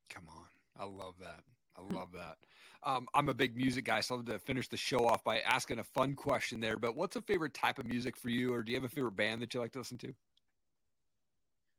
Come 0.10 0.24
on. 0.30 0.46
I 0.80 0.86
love 0.86 1.16
that. 1.20 1.44
I 1.78 1.94
love 1.94 2.10
that. 2.14 2.38
Um, 2.84 3.08
I'm 3.14 3.30
a 3.30 3.34
big 3.34 3.58
music 3.58 3.86
guy, 3.86 4.00
so 4.00 4.16
i 4.16 4.18
love 4.18 4.26
to 4.28 4.40
finish 4.40 4.68
the 4.70 4.78
show 4.78 5.06
off 5.06 5.24
by 5.24 5.40
asking 5.40 5.80
a 5.80 5.84
fun 5.84 6.16
question 6.16 6.60
there. 6.60 6.78
But 6.78 6.96
what's 6.96 7.16
a 7.16 7.22
favorite 7.22 7.54
type 7.54 7.80
of 7.80 7.86
music 7.86 8.16
for 8.16 8.30
you, 8.30 8.54
or 8.54 8.64
do 8.64 8.72
you 8.72 8.78
have 8.78 8.86
a 8.86 8.94
favorite 8.94 9.16
band 9.16 9.42
that 9.42 9.54
you 9.54 9.60
like 9.60 9.74
to 9.74 9.80
listen 9.80 9.98
to? 10.00 10.14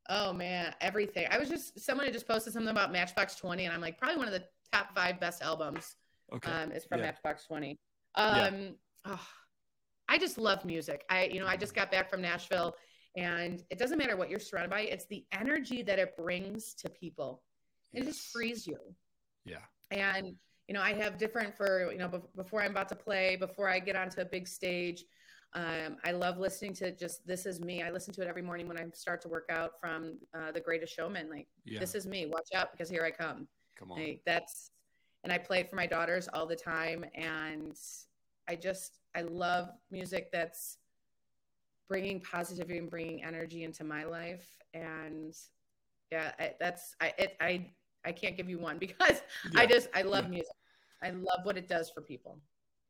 Oh 0.08 0.32
man, 0.32 0.74
everything. 0.80 1.26
I 1.30 1.38
was 1.38 1.48
just 1.48 1.78
someone 1.80 2.04
had 2.04 2.12
just 2.12 2.26
posted 2.26 2.52
something 2.52 2.70
about 2.70 2.92
Matchbox 2.92 3.36
Twenty, 3.36 3.64
and 3.64 3.74
I'm 3.74 3.80
like, 3.80 3.98
probably 3.98 4.18
one 4.18 4.26
of 4.26 4.34
the 4.34 4.44
top 4.72 4.94
five 4.94 5.20
best 5.20 5.42
albums. 5.42 5.96
Okay, 6.34 6.50
um, 6.50 6.72
is 6.72 6.84
from 6.84 6.98
yeah. 6.98 7.06
Matchbox 7.06 7.46
Twenty. 7.46 7.78
Um, 8.16 8.36
yeah. 8.36 8.70
oh, 9.06 9.26
I 10.10 10.18
just 10.18 10.36
love 10.36 10.64
music. 10.66 11.04
I, 11.08 11.24
you 11.24 11.40
know, 11.40 11.46
I 11.46 11.56
just 11.56 11.74
got 11.74 11.90
back 11.90 12.10
from 12.10 12.20
Nashville, 12.20 12.74
and 13.16 13.62
it 13.70 13.78
doesn't 13.78 13.96
matter 13.96 14.16
what 14.16 14.28
you're 14.28 14.40
surrounded 14.40 14.70
by; 14.70 14.82
it's 14.82 15.06
the 15.06 15.24
energy 15.32 15.82
that 15.82 15.98
it 15.98 16.16
brings 16.16 16.74
to 16.74 16.90
people. 16.90 17.42
Yes. 17.92 18.02
It 18.02 18.06
just 18.08 18.32
frees 18.32 18.66
you. 18.66 18.78
Yeah 19.44 19.60
and 19.90 20.34
you 20.68 20.74
know 20.74 20.80
i 20.80 20.92
have 20.92 21.18
different 21.18 21.56
for 21.56 21.90
you 21.92 21.98
know 21.98 22.22
before 22.36 22.62
i'm 22.62 22.70
about 22.70 22.88
to 22.88 22.96
play 22.96 23.36
before 23.36 23.68
i 23.68 23.78
get 23.78 23.96
onto 23.96 24.20
a 24.20 24.24
big 24.24 24.46
stage 24.46 25.04
um, 25.54 25.96
i 26.04 26.12
love 26.12 26.38
listening 26.38 26.72
to 26.72 26.92
just 26.92 27.26
this 27.26 27.44
is 27.44 27.60
me 27.60 27.82
i 27.82 27.90
listen 27.90 28.14
to 28.14 28.22
it 28.22 28.28
every 28.28 28.42
morning 28.42 28.68
when 28.68 28.78
i 28.78 28.84
start 28.94 29.20
to 29.20 29.28
work 29.28 29.48
out 29.50 29.72
from 29.80 30.18
uh, 30.34 30.52
the 30.52 30.60
greatest 30.60 30.94
showman 30.94 31.28
like 31.28 31.48
yeah. 31.64 31.80
this 31.80 31.94
is 31.94 32.06
me 32.06 32.26
watch 32.26 32.48
out 32.54 32.70
because 32.72 32.88
here 32.88 33.04
i 33.04 33.10
come 33.10 33.48
come 33.76 33.90
on 33.90 33.98
like, 33.98 34.20
that's 34.24 34.70
and 35.24 35.32
i 35.32 35.38
play 35.38 35.60
it 35.60 35.68
for 35.68 35.76
my 35.76 35.86
daughters 35.86 36.28
all 36.32 36.46
the 36.46 36.56
time 36.56 37.04
and 37.14 37.76
i 38.50 38.54
just 38.54 38.98
i 39.14 39.22
love 39.22 39.70
music 39.90 40.30
that's 40.32 40.78
bringing 41.88 42.20
positivity 42.20 42.78
and 42.78 42.90
bringing 42.90 43.22
energy 43.24 43.64
into 43.64 43.84
my 43.84 44.04
life 44.04 44.46
and 44.74 45.34
yeah 46.12 46.32
I, 46.38 46.54
that's 46.60 46.94
i 47.00 47.12
it, 47.18 47.36
i 47.40 47.66
I 48.04 48.12
can't 48.12 48.36
give 48.36 48.48
you 48.48 48.58
one 48.58 48.78
because 48.86 49.22
yeah. 49.52 49.60
I 49.60 49.66
just 49.66 49.88
I 49.94 50.02
love 50.02 50.24
yeah. 50.24 50.30
music. 50.30 50.52
I 51.02 51.10
love 51.10 51.40
what 51.44 51.56
it 51.56 51.68
does 51.68 51.90
for 51.90 52.02
people. 52.02 52.38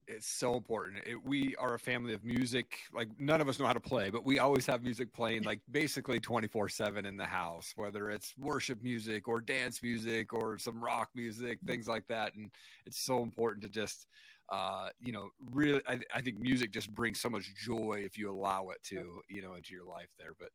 It's 0.09 0.27
so 0.27 0.57
important. 0.57 1.05
It, 1.07 1.25
we 1.25 1.55
are 1.57 1.75
a 1.75 1.79
family 1.79 2.14
of 2.14 2.25
music. 2.25 2.79
Like 2.92 3.09
none 3.20 3.40
of 3.40 3.49
us 3.49 3.61
know 3.61 3.66
how 3.66 3.73
to 3.73 3.79
play, 3.81 4.11
but 4.11 4.25
we 4.25 4.40
always 4.40 4.66
have 4.66 4.83
music 4.83 5.12
playing 5.12 5.44
like 5.44 5.61
basically 5.70 6.18
24/7 6.18 7.07
in 7.07 7.16
the 7.16 7.25
house, 7.25 7.73
whether 7.77 8.11
it's 8.11 8.35
worship 8.37 8.83
music 8.83 9.29
or 9.29 9.40
dance 9.40 9.81
music 9.83 10.33
or 10.33 10.59
some 10.59 10.83
rock 10.83 11.11
music, 11.14 11.61
things 11.64 11.87
like 11.87 12.09
that. 12.09 12.35
And 12.35 12.51
it's 12.87 12.99
so 12.99 13.23
important 13.23 13.62
to 13.62 13.68
just 13.68 14.09
uh, 14.51 14.89
you 15.01 15.13
know, 15.13 15.31
really, 15.53 15.81
I, 15.89 16.01
I, 16.15 16.21
think 16.21 16.41
music 16.41 16.73
just 16.73 16.93
brings 16.93 17.21
so 17.21 17.31
much 17.31 17.55
joy 17.55 18.03
if 18.05 18.19
you 18.19 18.31
allow 18.31 18.71
it 18.71 18.83
to, 18.85 19.23
you 19.29 19.43
know, 19.43 19.55
into 19.55 19.75
your 19.75 19.85
life 19.85 20.09
there. 20.19 20.33
But 20.39 20.49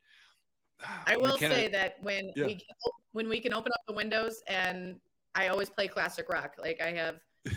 I 1.07 1.15
will 1.17 1.33
McKenna, 1.33 1.55
say 1.55 1.67
that 1.69 1.95
when 2.01 2.31
yeah. 2.35 2.45
we 2.45 2.65
when 3.13 3.29
we 3.29 3.39
can 3.39 3.53
open 3.53 3.71
up 3.71 3.81
the 3.87 3.93
windows 3.93 4.41
and 4.47 4.97
I 5.33 5.47
always 5.47 5.69
play 5.69 5.87
classic 5.87 6.27
rock. 6.29 6.55
Like 6.59 6.81
I 6.81 6.91
have, 6.91 7.15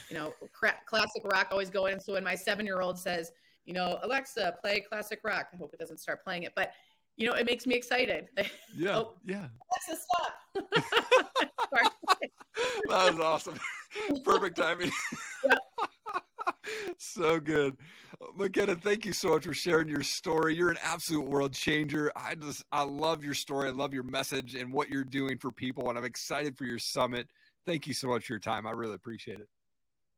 you 0.08 0.16
know, 0.16 0.32
cra- 0.52 0.78
classic 0.86 1.22
rock 1.24 1.48
always 1.50 1.70
going. 1.70 1.98
So 1.98 2.12
when 2.12 2.22
my 2.22 2.36
seven 2.36 2.64
year 2.64 2.80
old 2.80 2.98
says, 2.98 3.32
you 3.64 3.74
know, 3.74 3.98
Alexa, 4.02 4.56
play 4.60 4.80
classic 4.80 5.20
rock, 5.24 5.48
I 5.52 5.56
hope 5.56 5.74
it 5.74 5.80
doesn't 5.80 5.98
start 5.98 6.22
playing 6.22 6.44
it, 6.44 6.52
but 6.54 6.72
you 7.16 7.26
know, 7.26 7.34
it 7.34 7.46
makes 7.46 7.66
me 7.66 7.74
excited. 7.74 8.28
Yeah, 8.76 8.98
oh, 8.98 9.14
yeah. 9.26 9.48
Alexa, 9.88 10.04
stop. 10.04 10.70
that 12.88 13.12
was 13.12 13.18
awesome. 13.18 13.58
Perfect 14.24 14.56
timing. 14.56 14.92
So 16.98 17.38
good. 17.40 17.76
McKenna, 18.36 18.74
thank 18.74 19.04
you 19.04 19.12
so 19.12 19.30
much 19.30 19.44
for 19.44 19.54
sharing 19.54 19.88
your 19.88 20.02
story. 20.02 20.56
You're 20.56 20.70
an 20.70 20.78
absolute 20.82 21.26
world 21.26 21.52
changer. 21.52 22.10
I 22.16 22.34
just, 22.34 22.64
I 22.72 22.82
love 22.82 23.24
your 23.24 23.34
story. 23.34 23.68
I 23.68 23.72
love 23.72 23.94
your 23.94 24.02
message 24.02 24.54
and 24.54 24.72
what 24.72 24.88
you're 24.88 25.04
doing 25.04 25.38
for 25.38 25.50
people. 25.50 25.88
And 25.88 25.98
I'm 25.98 26.04
excited 26.04 26.56
for 26.56 26.64
your 26.64 26.78
summit. 26.78 27.28
Thank 27.66 27.86
you 27.86 27.94
so 27.94 28.08
much 28.08 28.26
for 28.26 28.32
your 28.32 28.40
time. 28.40 28.66
I 28.66 28.72
really 28.72 28.94
appreciate 28.94 29.40
it. 29.40 29.48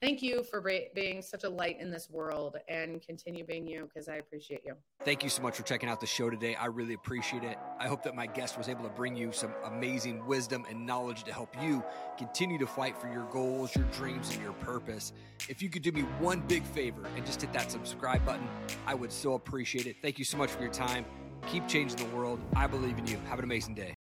Thank 0.01 0.23
you 0.23 0.43
for 0.45 0.65
being 0.95 1.21
such 1.21 1.45
a 1.45 1.49
light 1.49 1.79
in 1.79 1.91
this 1.91 2.09
world 2.09 2.57
and 2.69 3.03
continue 3.03 3.45
being 3.45 3.67
you 3.67 3.87
because 3.93 4.09
I 4.09 4.15
appreciate 4.15 4.63
you. 4.65 4.75
Thank 5.05 5.23
you 5.23 5.29
so 5.29 5.43
much 5.43 5.57
for 5.57 5.63
checking 5.63 5.91
out 5.91 6.01
the 6.01 6.07
show 6.07 6.31
today. 6.31 6.55
I 6.55 6.67
really 6.67 6.95
appreciate 6.95 7.45
it. 7.45 7.59
I 7.79 7.87
hope 7.87 8.03
that 8.05 8.15
my 8.15 8.27
guest 8.27 8.57
was 8.57 8.71
able 8.71 8.83
to 8.85 8.89
bring 8.89 9.15
you 9.15 9.31
some 9.31 9.53
amazing 9.67 10.25
wisdom 10.25 10.65
and 10.71 10.87
knowledge 10.87 11.25
to 11.25 11.35
help 11.35 11.55
you 11.63 11.85
continue 12.17 12.57
to 12.59 12.67
fight 12.67 12.97
for 12.97 13.13
your 13.13 13.25
goals, 13.27 13.77
your 13.77 13.85
dreams, 13.93 14.33
and 14.33 14.43
your 14.43 14.55
purpose. 14.55 15.13
If 15.51 15.61
you 15.61 15.69
could 15.69 15.83
do 15.83 15.93
me 15.93 16.03
one 16.19 16.41
big 16.41 16.65
favor 16.65 17.03
and 17.15 17.27
just 17.27 17.43
hit 17.43 17.53
that 17.53 17.71
subscribe 17.71 18.25
button, 18.25 18.49
I 18.87 18.95
would 18.95 19.13
so 19.13 19.35
appreciate 19.35 19.87
it. 19.87 19.97
Thank 20.01 20.19
you 20.19 20.25
so 20.25 20.39
much 20.39 20.51
for 20.51 20.63
your 20.63 20.73
time. 20.73 21.05
Keep 21.47 21.69
changing 21.69 21.99
the 21.99 22.17
world. 22.17 22.41
I 22.57 22.67
believe 22.67 22.97
in 22.97 23.07
you. 23.07 23.19
Have 23.29 23.39
an 23.39 23.45
amazing 23.45 23.75
day. 23.75 23.95